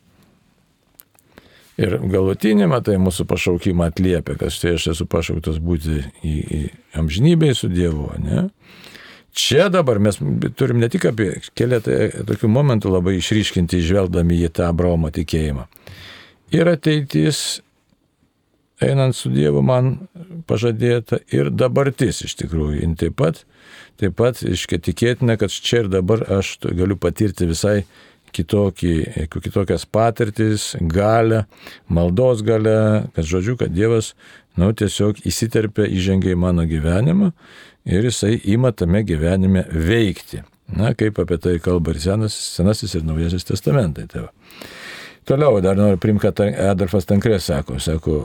Ir 1.82 1.96
galutinį, 1.98 2.68
matai, 2.70 3.00
mūsų 3.02 3.26
pašaukimą 3.30 3.88
atliepia, 3.90 4.36
kad 4.38 4.54
štai 4.54 4.76
aš 4.78 4.92
esu 4.92 5.08
pašauktas 5.10 5.58
būti 5.58 6.04
į, 6.22 6.34
į 6.34 6.60
amžinybę 7.02 7.50
su 7.58 7.70
Dievu, 7.72 8.12
ne? 8.22 8.48
Čia 9.34 9.66
dabar 9.74 9.98
mes 9.98 10.20
turim 10.54 10.78
ne 10.78 10.86
tik 10.94 11.08
apie 11.10 11.32
keletą 11.58 11.96
tokių 12.30 12.52
momentų 12.54 12.92
labai 12.94 13.16
išryškinti, 13.18 13.82
žvelgdami 13.82 14.44
į 14.46 14.52
tą 14.54 14.68
Abraomo 14.70 15.10
tikėjimą. 15.14 15.66
Ir 16.54 16.70
ateitis, 16.70 17.64
einant 18.84 19.16
su 19.18 19.32
Dievu, 19.34 19.64
man 19.66 19.96
pažadėta, 20.50 21.22
ir 21.34 21.50
dabartis 21.54 22.24
iš 22.28 22.38
tikrųjų. 22.44 22.84
Ir 22.84 22.96
taip 23.00 23.18
pat 23.22 23.44
taip 24.02 24.16
pat, 24.18 24.42
iškia, 24.46 24.80
tikėtina, 24.84 25.38
kad 25.40 25.54
čia 25.54 25.84
ir 25.84 25.92
dabar 25.92 26.24
aš 26.40 26.58
galiu 26.64 26.98
patirti 27.00 27.48
visai 27.50 27.84
kitokį, 28.34 28.94
kitokias 29.30 29.86
patirtis, 29.86 30.72
galę, 30.82 31.44
maldos 31.86 32.42
galę, 32.46 33.06
kad 33.14 33.28
žodžiu, 33.30 33.58
kad 33.60 33.74
Dievas, 33.76 34.14
nu, 34.58 34.72
tiesiog 34.74 35.22
įsiterpia, 35.30 35.86
įžengia 35.86 36.34
į 36.34 36.40
mano 36.42 36.66
gyvenimą 36.70 37.30
ir 37.90 38.10
jisai 38.10 38.40
ima 38.56 38.74
tame 38.74 39.04
gyvenime 39.06 39.68
veikti. 39.70 40.42
Na, 40.74 40.94
kaip 40.98 41.20
apie 41.22 41.38
tai 41.38 41.58
kalba 41.62 41.94
ir 41.94 42.00
senas, 42.02 42.34
senasis 42.56 42.96
ir 42.98 43.04
naujasis 43.06 43.46
testamentai. 43.46 44.08
Tai 44.10 44.26
va. 44.26 44.32
Toliau 45.28 45.60
dar 45.64 45.78
noriu 45.80 46.00
primti, 46.02 46.26
kad 46.26 46.40
Adolfas 46.44 47.08
Tankrė 47.08 47.38
sako, 47.40 47.78
sako, 47.84 48.18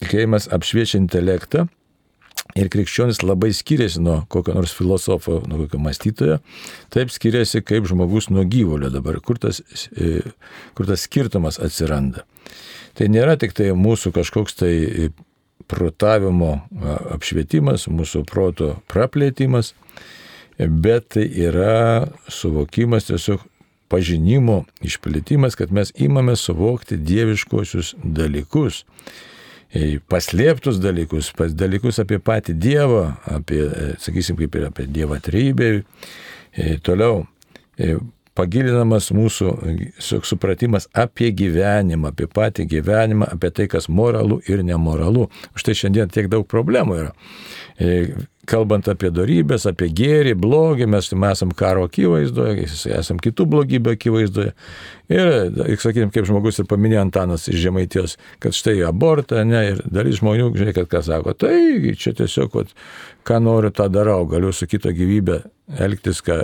tikėjimas 0.00 0.48
apšviečia 0.54 1.00
intelektą 1.00 1.66
ir 2.56 2.70
krikščionis 2.72 3.20
labai 3.24 3.50
skiriasi 3.56 4.00
nuo 4.04 4.20
kokio 4.32 4.54
nors 4.56 4.72
filosofo, 4.76 5.40
nuo 5.48 5.64
kokio 5.64 5.80
mąstytojo, 5.82 6.38
taip 6.94 7.12
skiriasi 7.12 7.62
kaip 7.66 7.88
žmogus 7.90 8.30
nuo 8.32 8.46
gyvulio 8.48 8.90
dabar, 8.92 9.18
kur 9.20 9.40
tas, 9.42 9.60
e, 9.92 10.20
kur 10.76 10.88
tas 10.88 11.04
skirtumas 11.08 11.60
atsiranda. 11.62 12.24
Tai 12.96 13.10
nėra 13.12 13.36
tik 13.40 13.52
tai 13.56 13.72
mūsų 13.76 14.14
kažkoks 14.16 14.56
tai 14.62 14.74
protavimo 15.68 16.52
apšvietimas, 17.12 17.88
mūsų 17.90 18.22
proto 18.28 18.76
praplėtimas, 18.92 19.74
bet 20.56 21.10
tai 21.16 21.26
yra 21.26 22.06
suvokimas 22.32 23.10
tiesiog 23.10 23.42
pažinimo 23.88 24.64
išplėtimas, 24.84 25.56
kad 25.58 25.72
mes 25.72 25.92
imame 25.94 26.36
suvokti 26.36 26.98
dieviškosius 26.98 27.94
dalykus 28.02 28.84
E, 29.74 29.98
paslėptus 30.08 30.78
dalykus, 30.80 31.32
pas 31.36 31.52
dalykus 31.52 31.98
apie 31.98 32.20
patį 32.22 32.54
Dievą, 32.62 33.06
apie, 33.28 33.64
e, 33.66 33.94
sakysim, 34.00 34.38
kaip 34.38 34.54
ir 34.54 34.68
apie 34.68 34.86
Dievą 34.86 35.18
trybę. 35.22 35.70
E, 36.56 36.76
toliau 36.80 37.26
pagilinamas 38.36 39.10
mūsų 39.16 39.50
supratimas 40.00 40.86
apie 40.96 41.28
gyvenimą, 41.36 42.12
apie 42.14 42.28
patį 42.28 42.64
gyvenimą, 42.70 43.28
apie 43.36 43.50
tai, 43.52 43.66
kas 43.72 43.88
moralu 43.88 44.38
ir 44.48 44.62
nemoralu. 44.64 45.26
Už 45.56 45.66
tai 45.66 45.74
šiandien 45.76 46.12
tiek 46.12 46.30
daug 46.32 46.46
problemų 46.48 46.98
yra 47.02 47.12
kalbant 48.48 48.88
apie 48.90 49.10
darybės, 49.14 49.66
apie 49.68 49.88
gėrį, 49.94 50.34
blogį, 50.38 50.88
mes 50.90 51.10
esam 51.12 51.52
karo 51.56 51.86
akivaizdoje, 51.88 52.66
esam 52.96 53.20
kitų 53.22 53.46
blogybę 53.52 53.96
akivaizdoje. 53.96 54.54
Ir, 55.12 55.28
sakykime, 55.78 56.10
kaip 56.14 56.26
žmogus 56.26 56.58
ir 56.58 56.66
paminėjo 56.70 57.04
Antanas 57.04 57.46
iš 57.50 57.60
Žemaitijos, 57.62 58.16
kad 58.42 58.56
štai 58.56 58.80
abortą, 58.88 59.44
ne, 59.46 59.60
ir 59.72 59.82
dalis 59.86 60.18
žmonių, 60.18 60.48
žiūrėk, 60.56 60.80
ką 60.90 61.02
sako, 61.06 61.36
tai 61.38 61.94
čia 61.94 62.14
tiesiog, 62.18 62.56
vat, 62.58 62.72
ką 63.26 63.38
noriu, 63.42 63.70
tą 63.74 63.86
darau, 63.92 64.24
galiu 64.30 64.50
su 64.54 64.66
kito 64.70 64.90
gyvybė 64.94 65.44
elgtis, 65.82 66.22
ką, 66.26 66.40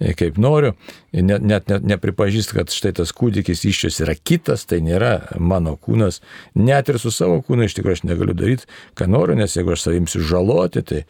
e, 0.00 0.14
kaip 0.16 0.40
noriu, 0.40 0.72
net, 1.22 1.42
net, 1.46 1.68
net 1.70 1.84
nepripažįst, 1.86 2.54
kad 2.56 2.72
štai 2.74 2.94
tas 2.98 3.12
kūdikis 3.14 3.64
iščias 3.68 4.00
yra 4.02 4.16
kitas, 4.18 4.64
tai 4.66 4.80
nėra 4.84 5.38
mano 5.38 5.76
kūnas, 5.78 6.20
net 6.58 6.90
ir 6.90 6.98
su 7.02 7.12
savo 7.14 7.40
kūnu 7.44 7.68
iš 7.68 7.76
tikrųjų 7.78 8.00
aš 8.00 8.04
negaliu 8.08 8.34
daryti, 8.38 8.66
ką 8.98 9.08
noriu, 9.10 9.36
nes 9.38 9.54
jeigu 9.54 9.74
aš 9.74 9.86
savimsiu 9.86 10.24
žaloti, 10.26 10.82
tai, 10.86 11.04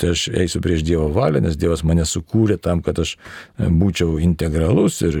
tai 0.00 0.14
aš 0.14 0.26
eisiu 0.32 0.62
prieš 0.64 0.86
Dievo 0.86 1.10
valią, 1.14 1.42
nes 1.44 1.58
Dievas 1.60 1.84
mane 1.84 2.06
sukūrė 2.08 2.56
tam, 2.62 2.82
kad 2.84 3.02
aš 3.02 3.16
e, 3.16 3.68
būčiau 3.68 4.16
integralus 4.22 5.02
ir 5.04 5.20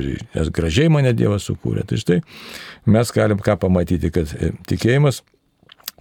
gražiai 0.54 0.92
mane 0.92 1.12
Dievas 1.16 1.48
sukūrė. 1.50 1.84
Tai 1.88 2.00
štai 2.00 2.20
mes 2.88 3.14
galim 3.14 3.42
ką 3.44 3.58
pamatyti, 3.60 4.12
kad 4.14 4.32
e, 4.38 4.54
tikėjimas 4.70 5.22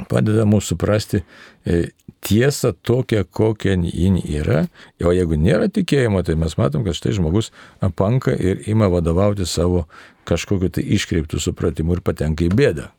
padeda 0.09 0.45
mums 0.45 0.67
suprasti 0.71 1.21
e, 1.65 1.83
tiesą 2.23 2.73
tokią, 2.81 3.23
kokia 3.29 3.75
jin 3.75 4.17
yra. 4.23 4.65
O 5.03 5.13
jeigu 5.13 5.37
nėra 5.39 5.69
tikėjimo, 5.71 6.23
tai 6.25 6.35
mes 6.39 6.57
matom, 6.59 6.85
kad 6.85 6.97
štai 6.97 7.15
žmogus 7.17 7.51
apanka 7.83 8.33
ir 8.33 8.63
ima 8.69 8.89
vadovauti 8.91 9.47
savo 9.49 9.85
kažkokiu 10.29 10.71
tai 10.73 10.85
iškreiptų 10.97 11.41
supratimu 11.43 11.97
ir 11.97 12.03
patenka 12.05 12.47
į 12.47 12.51
bėdą. 12.55 12.89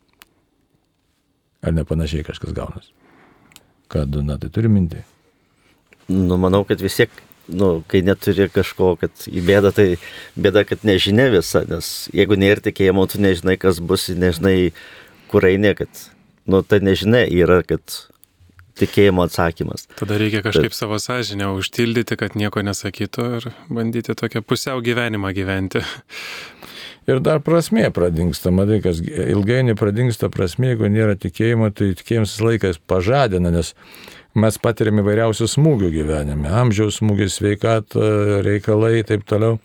Ar 1.64 1.72
ne 1.72 1.85
panašiai 1.88 2.26
kažkas 2.26 2.52
gaunas? 2.57 2.90
Ką, 3.88 4.04
na, 4.20 4.37
tai 4.40 4.50
turi 4.52 4.68
minti? 4.68 5.00
Nu, 6.09 6.37
manau, 6.40 6.64
kad 6.68 6.83
vis 6.85 6.98
tiek, 6.98 7.12
nu, 7.48 7.78
kai 7.88 8.02
neturi 8.04 8.50
kažko, 8.52 8.94
kad 9.00 9.24
į 9.30 9.40
bėdą, 9.46 9.72
tai 9.76 9.87
bėda, 10.37 10.66
kad 10.68 10.85
nežinia 10.85 11.30
visa, 11.33 11.64
nes 11.68 12.11
jeigu 12.12 12.37
nėra 12.37 12.64
tikėjimo, 12.64 13.07
tu 13.09 13.20
nežinai, 13.24 13.57
kas 13.61 13.80
bus, 13.80 14.11
nežinai, 14.12 14.74
kur 15.33 15.48
eini, 15.48 15.72
kad 15.78 15.88
nu, 16.50 16.62
ta 16.62 16.80
nežinia 16.83 17.24
yra, 17.28 17.62
kad 17.66 17.83
tikėjimo 18.78 19.24
atsakymas. 19.28 19.87
Tada 19.98 20.18
reikia 20.18 20.42
kažkaip 20.44 20.72
Bet... 20.72 20.78
savo 20.78 20.98
sąžinę 20.98 21.52
užtildyti, 21.54 22.18
kad 22.18 22.35
nieko 22.38 22.64
nesakytų 22.66 23.28
ir 23.38 23.48
bandyti 23.70 24.16
tokią 24.18 24.42
pusiau 24.42 24.83
gyvenimą 24.85 25.35
gyventi. 25.37 25.85
Ir 27.04 27.18
dar 27.20 27.42
prasmė 27.44 27.90
pradingsta, 27.92 28.48
matai, 28.54 28.78
kas 28.80 29.02
ilgainiui 29.04 29.74
pradingsta 29.76 30.30
prasmė, 30.33 30.70
jeigu 30.72 30.88
nėra 30.88 31.18
tikėjimo, 31.20 31.68
tai 31.76 31.90
tikėjimas 31.98 32.38
laikas 32.40 32.78
pažadina, 32.80 33.52
nes 33.52 33.74
mes 34.40 34.57
patiriam 34.57 35.02
įvairiausių 35.02 35.50
smūgių 35.52 35.90
gyvenime, 35.98 36.48
amžiaus 36.62 37.02
smūgis, 37.02 37.37
sveikata, 37.37 38.09
reikalai 38.46 39.02
ir 39.02 39.11
taip 39.11 39.28
toliau. 39.28 39.59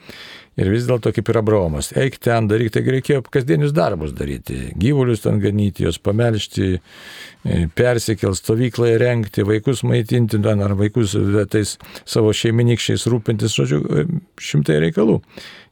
Ir 0.59 0.69
vis 0.73 0.87
dėlto 0.89 1.13
kaip 1.15 1.29
ir 1.31 1.39
Abraomas, 1.39 1.93
eik 1.99 2.17
ten 2.23 2.49
daryti, 2.49 2.75
tai 2.75 2.95
reikėjo 2.97 3.23
kasdienius 3.31 3.71
darbus 3.75 4.11
daryti, 4.17 4.73
gyvulius 4.79 5.23
ten 5.23 5.39
ganyti, 5.39 5.85
juos 5.85 5.99
pamelšti, 6.03 6.67
e, 6.75 7.61
persikėl 7.79 8.35
stovyklą 8.35 8.91
įrengti, 8.97 9.45
vaikus 9.47 9.85
maitinti, 9.87 10.41
ten, 10.43 10.65
ar 10.65 10.75
vaikus 10.79 11.15
tais 11.53 11.77
savo 12.03 12.33
šeiminykščiais 12.35 13.07
rūpintis, 13.13 13.55
žodžiu, 13.55 13.79
e, 13.79 14.05
šimtai 14.49 14.81
reikalų, 14.89 15.21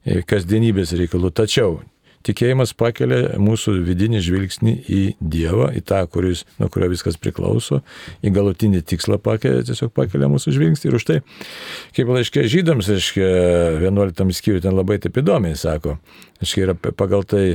e, 0.06 0.22
kasdienybės 0.30 0.96
reikalų. 1.02 1.34
Tačiau 1.36 1.80
Tikėjimas 2.28 2.74
pakelia 2.76 3.38
mūsų 3.40 3.78
vidinį 3.88 4.20
žvilgsnį 4.26 4.74
į 4.92 5.02
Dievą, 5.22 5.70
į 5.78 5.84
tą, 5.88 6.02
kuris, 6.12 6.44
nuo 6.60 6.68
kurio 6.74 6.90
viskas 6.92 7.16
priklauso, 7.22 7.80
į 8.20 8.34
galutinį 8.36 8.82
tikslą 8.88 9.20
pakelia, 9.24 9.64
tiesiog 9.68 9.94
pakelia 9.96 10.28
mūsų 10.32 10.52
žvilgsnį. 10.58 10.90
Ir 10.90 10.98
už 11.00 11.06
tai, 11.08 11.18
kaip 11.96 12.12
laiškė 12.12 12.44
žydams, 12.52 12.92
reiškia, 12.92 13.30
11 13.86 14.36
skyriui 14.36 14.64
ten 14.66 14.76
labai 14.76 15.00
taip 15.04 15.22
įdomiai 15.22 15.56
sako, 15.60 15.96
reiškia, 16.42 16.66
yra 16.68 16.76
pagal 16.76 17.24
tai 17.28 17.46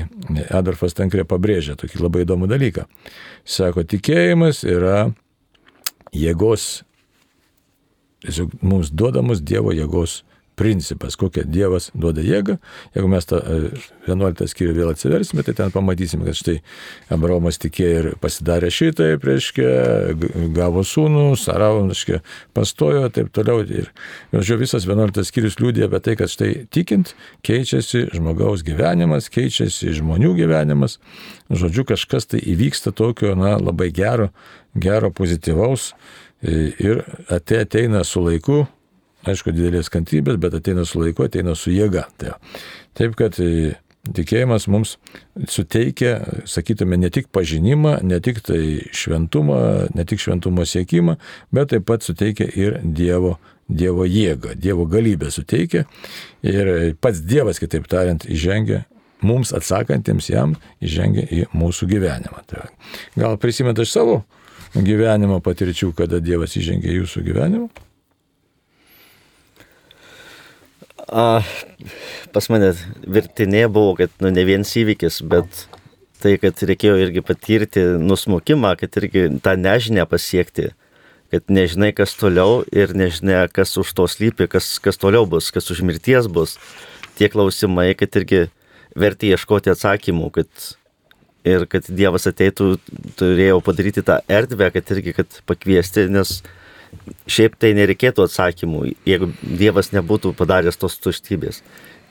Adolfas 0.49 0.97
Tankrė 0.97 1.27
pabrėžia 1.29 1.77
tokį 1.81 2.01
labai 2.01 2.25
įdomų 2.25 2.49
dalyką. 2.55 2.89
Sako, 3.45 3.85
tikėjimas 3.85 4.65
yra 4.65 5.11
jėgos, 6.17 6.87
tiesiog 8.25 8.57
mums 8.65 8.93
duodamos 8.95 9.45
Dievo 9.45 9.77
jėgos 9.77 10.23
principas, 10.63 11.17
kokią 11.19 11.43
Dievas 11.51 11.91
duoda 11.99 12.23
jėgą. 12.23 12.57
Jeigu 12.95 13.09
mes 13.11 13.27
tą 13.27 13.41
11 14.07 14.45
e, 14.45 14.49
skyrių 14.53 14.75
vėl 14.77 14.93
atsiversime, 14.93 15.43
tai 15.43 15.55
ten 15.59 15.73
pamatysime, 15.75 16.27
kad 16.29 16.39
štai 16.39 16.57
Abraomas 17.13 17.59
tikėjo 17.63 17.97
ir 17.99 18.09
pasidarė 18.23 18.71
šitai, 18.71 19.09
reiškia, 19.19 19.71
gavo 20.55 20.85
sūnų, 20.87 21.25
Sarau, 21.41 21.83
reiškia, 21.89 22.21
pastojo 22.55 23.09
ir 23.09 23.15
taip 23.17 23.33
toliau. 23.35 23.65
Ir, 23.67 23.91
žodžiu, 24.35 24.61
visas 24.63 24.87
11 24.87 25.27
skyrius 25.27 25.59
liūdė 25.59 25.89
apie 25.89 26.03
tai, 26.07 26.17
kad 26.21 26.31
štai 26.31 26.53
tikint 26.73 27.17
keičiasi 27.47 28.07
žmogaus 28.15 28.63
gyvenimas, 28.67 29.31
keičiasi 29.33 29.97
žmonių 29.99 30.37
gyvenimas. 30.39 31.01
Žodžiu, 31.51 31.87
kažkas 31.91 32.31
tai 32.31 32.43
įvyksta 32.55 32.95
tokio, 32.97 33.35
na, 33.39 33.57
labai 33.59 33.91
gero, 33.95 34.31
gero, 34.79 35.11
pozityvaus 35.11 35.93
ir 36.43 37.03
ateina 37.31 38.03
su 38.07 38.23
laiku 38.23 38.65
aišku, 39.29 39.55
didelės 39.55 39.91
kantrybės, 39.93 40.39
bet 40.43 40.57
ateina 40.59 40.85
su 40.89 41.03
laiku, 41.03 41.27
ateina 41.29 41.55
su 41.59 41.73
jėga. 41.75 42.07
Tai, 42.21 42.35
taip, 42.99 43.15
kad 43.19 43.39
e, 43.43 43.75
tikėjimas 44.17 44.67
mums 44.73 44.97
suteikia, 45.51 46.17
sakytume, 46.51 46.99
ne 47.01 47.11
tik 47.15 47.31
pažinimą, 47.35 47.99
ne 48.07 48.19
tik 48.25 48.43
tai 48.47 48.63
šventumą, 48.95 49.61
ne 49.95 50.07
tik 50.09 50.23
šventumo 50.23 50.67
siekimą, 50.69 51.19
bet 51.55 51.73
taip 51.75 51.87
pat 51.91 52.07
suteikia 52.07 52.49
ir 52.59 52.81
Dievo, 52.83 53.37
dievo 53.69 54.07
jėgą, 54.09 54.57
Dievo 54.59 54.87
galybę 54.91 55.31
suteikia. 55.33 55.87
Ir 56.43 56.95
pats 57.01 57.23
Dievas, 57.25 57.63
kitaip 57.63 57.87
tariant, 57.91 58.27
įžengia 58.27 58.85
mums 59.23 59.53
atsakantiems 59.55 60.29
jam, 60.33 60.57
įžengia 60.83 61.29
į 61.31 61.45
mūsų 61.55 61.89
gyvenimą. 61.95 62.43
Tai 62.51 62.67
gal 63.19 63.39
prisimeta 63.39 63.87
iš 63.87 63.95
savo 63.95 64.23
gyvenimo 64.75 65.39
patirčių, 65.45 65.93
kada 65.97 66.19
Dievas 66.25 66.57
įžengia 66.59 66.91
į 66.91 67.03
jūsų 67.03 67.25
gyvenimą? 67.31 67.71
A, 71.13 71.43
pas 72.33 72.49
mane 72.49 72.71
virtinė 73.05 73.67
buvo, 73.69 73.93
kad 73.99 74.13
nu, 74.25 74.31
ne 74.33 74.45
vienas 74.49 74.73
įvykis, 74.81 75.21
bet 75.29 75.67
tai, 76.23 76.39
kad 76.41 76.57
reikėjo 76.57 76.95
irgi 77.03 77.23
patirti 77.27 77.83
nusmukimą, 78.01 78.73
kad 78.81 78.97
irgi 79.01 79.27
tą 79.45 79.53
nežinę 79.61 80.07
pasiekti, 80.09 80.71
kad 81.33 81.53
nežinai, 81.53 81.91
kas 81.97 82.15
toliau 82.17 82.63
ir 82.73 82.95
nežinai, 82.97 83.45
kas 83.53 83.75
už 83.81 83.93
to 83.99 84.07
slypi, 84.09 84.49
kas, 84.49 84.79
kas 84.81 85.01
toliau 85.01 85.29
bus, 85.29 85.51
kas 85.53 85.69
už 85.75 85.85
mirties 85.85 86.31
bus. 86.33 86.57
Tie 87.19 87.29
klausimai, 87.33 87.91
kad 87.99 88.17
irgi 88.17 88.47
verti 88.97 89.35
ieškoti 89.35 89.73
atsakymų, 89.73 90.31
kad 90.33 90.49
ir 91.45 91.67
kad 91.69 91.93
Dievas 91.93 92.29
ateitų, 92.31 92.77
turėjau 93.19 93.61
padaryti 93.65 94.05
tą 94.07 94.21
erdvę, 94.31 94.71
kad 94.75 94.97
irgi, 94.97 95.17
kad 95.17 95.41
pakviesti, 95.49 96.07
nes 96.13 96.39
šiaip 97.31 97.57
tai 97.61 97.73
nereikėtų 97.79 98.27
atsakymų, 98.27 98.85
jeigu 99.09 99.31
Dievas 99.43 99.93
nebūtų 99.95 100.35
padaręs 100.39 100.79
tos 100.81 100.99
tuštybės. 101.03 101.63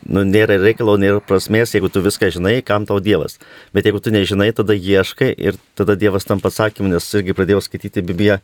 Nu, 0.02 0.24
nėra 0.26 0.58
reikalo, 0.58 0.96
nėra 0.98 1.22
prasmės, 1.22 1.76
jeigu 1.76 1.92
tu 1.94 2.02
viską 2.02 2.32
žinai, 2.34 2.56
kam 2.66 2.88
tau 2.90 2.98
Dievas. 3.04 3.38
Bet 3.76 3.86
jeigu 3.86 4.02
tu 4.02 4.14
nežinai, 4.14 4.50
tada 4.58 4.74
ieškai 4.74 5.30
ir 5.38 5.60
tada 5.78 5.96
Dievas 6.00 6.26
tam 6.26 6.42
atsakymu, 6.42 6.90
nes 6.90 7.10
irgi 7.14 7.38
pradėjau 7.38 7.62
skaityti 7.68 8.02
Bibliją 8.06 8.40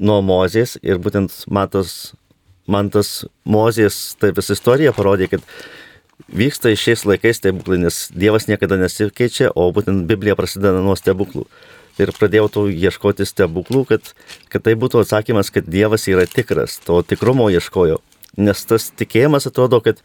nuo 0.00 0.20
Mozės 0.24 0.76
ir 0.84 1.00
būtent 1.00 1.32
man 1.48 1.72
tas, 1.72 2.12
man 2.68 2.92
tas 2.92 3.24
Mozės, 3.48 4.16
tai 4.20 4.34
visa 4.36 4.52
istorija 4.56 4.92
parodė, 4.96 5.30
kad 5.32 5.46
vyksta 6.28 6.74
šiais 6.76 7.06
laikais 7.08 7.40
stebuklai, 7.40 7.80
nes 7.80 8.08
Dievas 8.12 8.48
niekada 8.50 8.76
nesikeičia, 8.80 9.54
o 9.56 9.70
būtent 9.72 10.04
Biblija 10.10 10.36
prasideda 10.36 10.84
nuo 10.84 10.98
stebuklų. 11.00 11.46
Ir 12.00 12.12
pradėjau 12.16 12.48
tų 12.54 12.66
ieškoti 12.72 13.26
stebuklų, 13.28 13.84
kad, 13.92 14.12
kad 14.52 14.64
tai 14.66 14.76
būtų 14.80 15.04
atsakymas, 15.04 15.52
kad 15.52 15.68
Dievas 15.68 16.08
yra 16.08 16.26
tikras, 16.30 16.78
to 16.86 17.02
tikrumo 17.04 17.50
ieškojau. 17.52 18.00
Nes 18.40 18.64
tas 18.64 18.88
tikėjimas 18.96 19.48
atrodo, 19.50 19.82
kad 19.84 20.00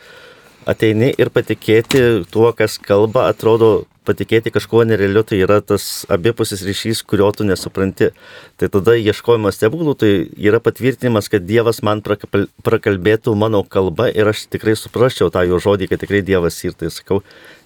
ateini 0.67 1.11
ir 1.13 1.29
patikėti 1.33 2.25
tuo, 2.31 2.49
kas 2.57 2.79
kalba, 2.81 3.29
atrodo 3.29 3.85
patikėti 4.05 4.51
kažkuo 4.53 4.83
nerealiu, 4.85 5.23
tai 5.25 5.39
yra 5.41 5.59
tas 5.65 6.05
abipusis 6.11 6.61
ryšys, 6.65 7.01
kurio 7.09 7.31
tu 7.35 7.45
nesupranti. 7.47 8.11
Tai 8.59 8.69
tada 8.73 8.95
ieškojimas 8.99 9.57
stebuklų, 9.57 9.95
tai 10.01 10.11
yra 10.41 10.61
patvirtinimas, 10.63 11.29
kad 11.31 11.45
Dievas 11.47 11.81
man 11.85 12.03
prakalbėtų 12.05 13.33
mano 13.37 13.63
kalba 13.63 14.09
ir 14.13 14.29
aš 14.31 14.45
tikrai 14.53 14.77
suprasčiau 14.79 15.31
tą 15.33 15.45
jo 15.49 15.61
žodį, 15.61 15.89
kad 15.91 16.03
tikrai 16.03 16.21
Dievas 16.25 16.61
ir 16.65 16.77
tai 16.77 16.91
sakau, 16.93 17.21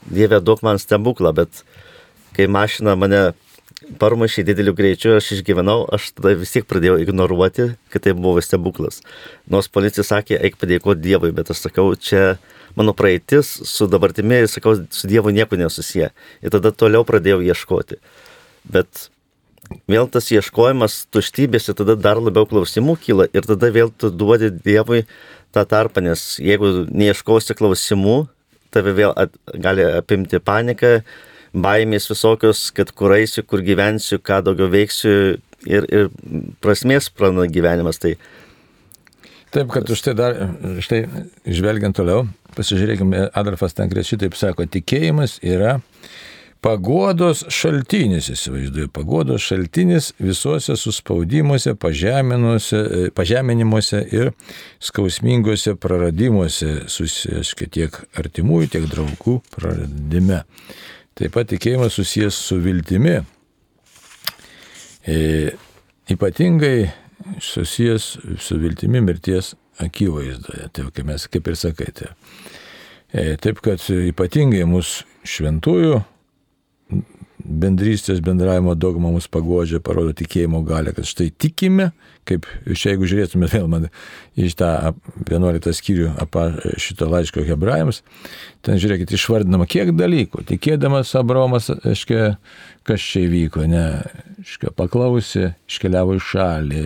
Dieve 0.07 0.39
duok 0.43 0.63
man 0.65 0.79
stebuklą, 0.79 1.33
bet 1.41 1.63
kai 2.37 2.47
mašina 2.47 2.95
mane 2.99 3.29
parmušė 3.99 4.43
dideliu 4.47 4.73
greičiu, 4.75 5.15
aš 5.17 5.33
išgyvenau, 5.37 5.83
aš 5.95 6.11
tada 6.17 6.33
vis 6.37 6.51
tiek 6.53 6.65
pradėjau 6.67 6.97
ignoruoti, 7.03 7.69
kad 7.93 8.03
tai 8.05 8.13
buvo 8.17 8.41
stebuklas. 8.43 9.01
Nors 9.49 9.69
policija 9.71 10.05
sakė, 10.05 10.37
eik 10.37 10.59
padėkoti 10.59 11.03
Dievui, 11.03 11.31
bet 11.35 11.51
aš 11.53 11.63
sakau, 11.67 11.91
čia 11.95 12.37
mano 12.77 12.93
praeitis 12.97 13.51
su 13.69 13.87
dabartimi, 13.89 14.41
sakau, 14.51 14.75
su 14.91 15.09
Dievu 15.09 15.31
nieko 15.35 15.59
nesusiję. 15.59 16.11
Ir 16.43 16.53
tada 16.55 16.73
toliau 16.75 17.05
pradėjau 17.07 17.39
ieškoti. 17.45 17.99
Bet 18.69 19.07
vėl 19.89 20.09
tas 20.11 20.29
ieškojimas 20.33 21.05
tuštybės 21.13 21.69
ir 21.71 21.79
tada 21.79 21.95
dar 21.99 22.21
labiau 22.21 22.47
klausimų 22.49 22.97
kyla 23.03 23.29
ir 23.33 23.47
tada 23.47 23.71
vėl 23.73 23.93
tu 23.95 24.11
duodi 24.11 24.51
Dievui 24.51 25.05
tą 25.55 25.65
tarpą, 25.65 26.03
nes 26.05 26.35
jeigu 26.41 26.85
neieškosi 26.89 27.55
klausimų, 27.57 28.21
tave 28.73 28.93
vėl 28.97 29.15
at, 29.17 29.33
gali 29.57 29.85
apimti 29.87 30.41
panika, 30.41 30.99
baimės 31.53 32.09
visokios, 32.11 32.67
kad 32.75 32.91
kur 32.97 33.15
eisiu, 33.17 33.43
kur 33.47 33.63
gyvensiu, 33.65 34.19
ką 34.21 34.41
daugiau 34.45 34.69
veiksiu 34.71 35.15
ir, 35.67 35.89
ir 35.89 36.11
prasmės 36.63 37.09
prana 37.13 37.47
gyvenimas. 37.49 38.01
Tai 38.01 38.15
Taip, 39.49 39.71
kad 39.73 39.89
už 39.89 40.01
tai 40.05 40.13
dar, 40.13 40.35
štai, 40.77 41.07
žvelgiant 41.49 41.95
toliau, 41.97 42.27
pasižiūrėkime, 42.53 43.31
Adolfas 43.33 43.73
Tankres 43.73 44.05
šitaip 44.11 44.35
sako, 44.37 44.67
tikėjimas 44.69 45.39
yra 45.41 45.79
pagodos 46.61 47.41
šaltinis, 47.49 48.27
įsivaizduoju, 48.29 48.91
pagodos 48.93 49.47
šaltinis 49.49 50.11
visuose 50.21 50.75
suspaudimuose, 50.77 51.73
pažeminimuose 53.17 54.03
ir 54.13 54.29
skausmingose 54.83 55.73
praradimuose, 55.81 56.83
susijęs 56.91 57.55
tiek 57.73 57.97
artimųjų, 58.21 58.69
tiek 58.75 58.85
draugų 58.91 59.39
praradime. 59.55 60.43
Taip 61.19 61.33
pat 61.35 61.49
tikėjimas 61.51 61.97
susijęs 61.99 62.35
su 62.47 62.55
viltimi. 62.63 63.17
E, 65.03 65.17
ypatingai 66.07 66.87
susijęs 67.43 68.05
su 68.39 68.59
viltimi 68.61 69.01
mirties 69.03 69.51
akivaizdoje. 69.83 70.69
Tai 70.71 70.85
kaip 70.95 71.09
mes 71.09 71.27
kaip 71.27 71.49
ir 71.51 71.57
sakai. 71.59 71.89
Tai. 71.97 72.13
E, 73.11 73.35
taip 73.43 73.59
kad 73.65 73.83
ypatingai 73.83 74.63
mūsų 74.69 75.27
šventųjų 75.27 75.99
bendrystės 77.49 78.21
bendravimo 78.23 78.75
dogma 78.77 79.09
mus 79.11 79.27
pagodžia, 79.31 79.79
parodo 79.83 80.13
tikėjimo 80.15 80.61
galę, 80.67 80.93
kad 80.93 81.07
štai 81.09 81.29
tikime, 81.33 81.89
kaip 82.29 82.45
čia 82.69 82.93
jeigu 82.93 83.09
žiūrėtume 83.09 83.49
vėl 83.49 83.65
man 83.71 83.87
iš 84.39 84.55
tą 84.59 84.69
11 85.25 85.73
skyrių 85.79 86.11
šito 86.81 87.09
laiško 87.09 87.43
hebrajams, 87.47 88.03
ten 88.65 88.77
žiūrėkit, 88.81 89.15
išvardinama 89.17 89.65
kiek 89.69 89.91
dalykų. 89.97 90.45
Tikėdamas 90.51 91.15
Abromas, 91.17 91.71
aiškiai, 91.73 92.35
kas 92.87 93.09
čia 93.09 93.25
įvyko, 93.25 93.65
ne, 93.71 93.85
aiškiai, 94.43 94.73
paklausė, 94.77 95.53
iškeliavo 95.69 96.19
į 96.19 96.23
šalį, 96.29 96.85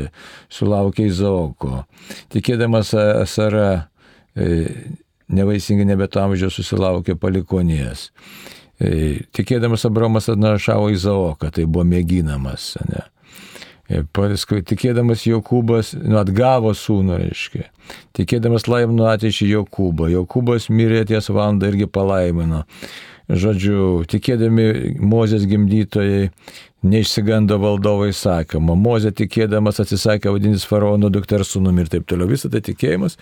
sulaukė 0.54 1.10
Izaoko. 1.12 1.84
Tikėdamas 2.34 2.96
Sara, 3.30 3.70
e, 4.36 4.64
nevaisingai 5.34 5.88
nebeto 5.92 6.24
amžiaus 6.24 6.62
susilaukė 6.62 7.20
palikonės. 7.20 8.12
E, 8.84 9.24
tikėdamas 9.36 9.86
Abromas 9.88 10.30
atnašavo 10.32 10.90
Izaoką, 10.94 11.52
tai 11.56 11.66
buvo 11.66 11.86
mėginamas. 11.88 12.74
Ne? 12.90 13.06
Paskui 14.16 14.64
tikėdamas 14.66 15.26
Jokūbas 15.28 15.94
nu, 16.00 16.18
atgavo 16.22 16.72
sūnų, 16.76 17.18
reiškia. 17.26 17.68
Tikėdamas 18.16 18.68
laimino 18.72 19.10
ateičiai 19.12 19.52
Jokūbą. 19.54 20.08
Jokūbas 20.14 20.70
mirė 20.72 21.04
ties 21.10 21.28
valandą 21.30 21.70
irgi 21.72 21.90
palaimino. 21.92 22.64
Žodžiu, 23.32 24.04
tikėdami 24.12 24.98
Mozės 25.00 25.46
gimdytojai 25.48 26.32
neišsigando 26.84 27.56
valdovo 27.62 28.10
įsakymą. 28.12 28.76
Mozė 28.80 29.14
tikėdamas 29.16 29.80
atsisakė 29.84 30.34
vadintis 30.34 30.66
faraono 30.68 31.12
dukters 31.14 31.54
sūnumi 31.56 31.86
ir 31.86 31.92
taip 31.94 32.08
toliau. 32.10 32.28
Visą 32.32 32.52
tai 32.52 32.64
tikėjimas. 32.66 33.16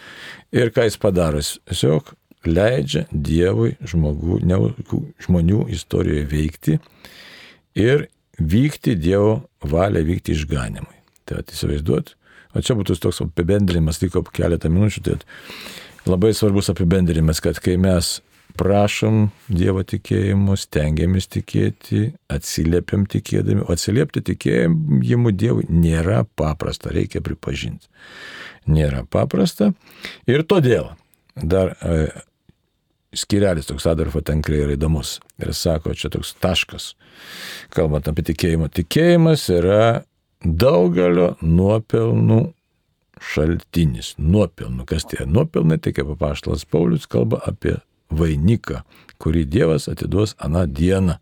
Ir 0.54 0.74
ką 0.74 0.88
jis 0.88 0.98
padaro? 1.02 1.42
Tiesiog 1.70 2.16
leidžia 2.48 3.06
Dievui 3.12 3.76
žmogų, 3.86 4.40
ne, 4.48 4.58
žmonių 5.22 5.66
istorijoje 5.76 6.26
veikti 6.32 6.80
ir 7.78 8.08
vykti 8.40 8.96
Dievo 8.98 9.44
valią, 9.62 10.02
vykti 10.08 10.36
išganimui. 10.36 10.98
Tai 11.30 11.44
įsivaizduot, 11.46 12.16
o 12.58 12.64
čia 12.66 12.76
būtų 12.76 12.98
toks 13.00 13.22
apibendrinimas, 13.24 14.02
liko 14.02 14.24
keletą 14.34 14.72
minučių, 14.74 15.04
tai 15.06 15.20
labai 16.10 16.34
svarbus 16.36 16.72
apibendrinimas, 16.74 17.40
kad 17.44 17.62
kai 17.62 17.78
mes 17.80 18.20
prašom 18.58 19.30
Dievo 19.52 19.84
tikėjimu, 19.88 20.58
stengiamės 20.60 21.30
tikėti, 21.32 22.12
atsiliepiam 22.32 23.06
tikėdami, 23.10 23.64
o 23.66 23.76
atsiliepti 23.76 24.24
tikėjimu 24.32 25.32
Dievui 25.32 25.68
nėra 25.72 26.24
paprasta, 26.36 26.92
reikia 26.94 27.24
pripažinti. 27.24 27.88
Nėra 28.70 29.06
paprasta 29.10 29.72
ir 30.30 30.44
todėl 30.46 30.92
dar 31.36 31.74
e, 31.80 32.10
skirelis 33.16 33.68
toks 33.70 33.86
Adolfo 33.90 34.22
Tankrai 34.26 34.62
yra 34.66 34.78
įdomus. 34.78 35.20
Ir 35.42 35.54
sako, 35.58 35.96
čia 35.98 36.12
toks 36.14 36.34
taškas, 36.42 36.94
kalbant 37.74 38.08
apie 38.12 38.26
tikėjimą. 38.32 38.72
Tikėjimas 38.74 39.48
yra 39.54 40.04
daugelio 40.44 41.36
nuopelnų 41.42 42.42
šaltinis. 43.22 44.16
Nuopelnų. 44.18 44.86
Kas 44.90 45.06
tie 45.10 45.26
nuopelnai, 45.30 45.80
tai 45.82 45.94
kaip 45.96 46.10
apaštalas 46.16 46.66
Paulius 46.66 47.08
kalba 47.10 47.42
apie 47.48 47.78
vainiką, 48.12 48.82
kurį 49.22 49.46
Dievas 49.50 49.88
atiduos 49.92 50.36
aną 50.42 50.66
dieną. 50.68 51.20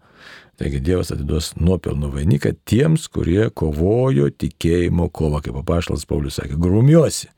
Taigi 0.59 0.81
Dievas 0.83 1.13
atiduos 1.15 1.53
nuopelnų 1.59 2.11
vainiką 2.15 2.53
tiems, 2.67 3.07
kurie 3.11 3.47
kovojo 3.49 4.27
tikėjimo 4.31 5.07
kovą, 5.15 5.43
kaip 5.45 5.59
apaštalas 5.61 6.07
Paulius 6.09 6.39
sakė, 6.39 6.59
grumiuosi. 6.59 7.29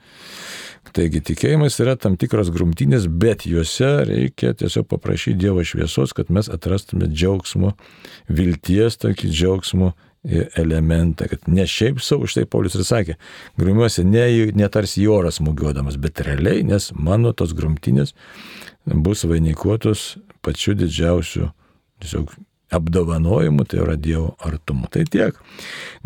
Taigi 0.92 1.22
tikėjimas 1.24 1.78
yra 1.80 1.94
tam 1.96 2.18
tikros 2.20 2.50
grumtynės, 2.52 3.06
bet 3.08 3.46
juose 3.48 3.90
reikia 4.10 4.52
tiesiog 4.58 4.90
paprašyti 4.92 5.38
Dievo 5.40 5.64
šviesos, 5.64 6.12
kad 6.18 6.32
mes 6.34 6.50
atrastume 6.52 7.08
džiaugsmo, 7.08 7.76
vilties 8.28 8.98
tokį 9.00 9.30
džiaugsmo 9.32 9.94
elementą, 10.60 11.30
kad 11.32 11.48
ne 11.48 11.64
šiaip 11.70 12.02
savo, 12.04 12.28
štai 12.30 12.44
Paulius 12.50 12.76
ir 12.78 12.86
sakė, 12.86 13.16
grumiuosi 13.62 14.04
ne, 14.06 14.26
ne 14.58 14.70
tarsi 14.74 15.06
į 15.06 15.10
orą 15.16 15.32
smūgiuodamas, 15.34 15.98
bet 16.02 16.22
realiai, 16.26 16.66
nes 16.68 16.92
mano 16.94 17.32
tos 17.34 17.56
grumtynės 17.58 18.14
bus 18.86 19.24
vainikuotos 19.30 20.16
pačiu 20.46 20.76
didžiausiu 20.78 21.50
tiesiog 22.02 22.34
apdovanojimu, 22.72 23.66
tai 23.68 23.82
yra 23.84 23.98
Dievo 24.00 24.36
artumu. 24.40 24.88
Tai 24.92 25.04
tiek. 25.12 25.36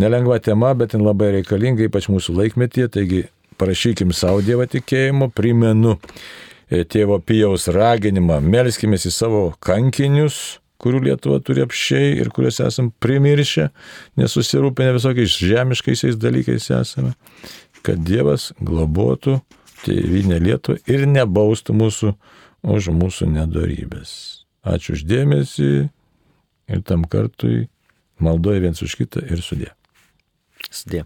Nelengva 0.01 0.39
tema, 0.41 0.73
bet 0.77 0.95
jin 0.95 1.03
labai 1.05 1.31
reikalinga, 1.37 1.85
ypač 1.85 2.09
mūsų 2.09 2.33
laikmetyje, 2.39 2.87
taigi 2.95 3.21
parašykim 3.59 4.13
savo 4.15 4.43
Dievo 4.45 4.65
tikėjimu, 4.69 5.29
primenu 5.35 5.95
e, 5.95 6.83
tėvo 6.83 7.19
Pijaus 7.23 7.67
raginimą, 7.71 8.39
melskime 8.43 8.99
į 8.99 9.13
savo 9.13 9.47
kankinius, 9.63 10.59
kurių 10.81 11.01
Lietuva 11.07 11.39
turi 11.43 11.63
apšiai 11.63 12.15
ir 12.19 12.29
kuriuos 12.35 12.59
esam 12.65 12.91
primiršę, 13.01 13.69
nesusirūpinę 14.19 14.95
visokiais 14.97 15.37
žemiškaisiais 15.39 16.19
dalykais 16.19 16.69
esame, 16.75 17.15
kad 17.85 18.01
Dievas 18.05 18.51
globotų 18.59 19.39
tėvynę 19.85 20.41
Lietuvą 20.43 20.81
ir 20.89 21.05
nebaustų 21.09 21.75
mūsų 21.77 22.13
už 22.75 22.89
mūsų 22.97 23.29
nedorybės. 23.29 24.11
Ačiū 24.65 24.95
uždėmesi 24.97 25.71
ir 25.85 26.85
tam 26.89 27.05
kartui 27.05 27.67
maldoju 28.17 28.63
viens 28.63 28.81
už 28.81 28.97
kitą 28.97 29.21
ir 29.29 29.43
sudė. 29.45 29.73
Sudė. 30.71 31.05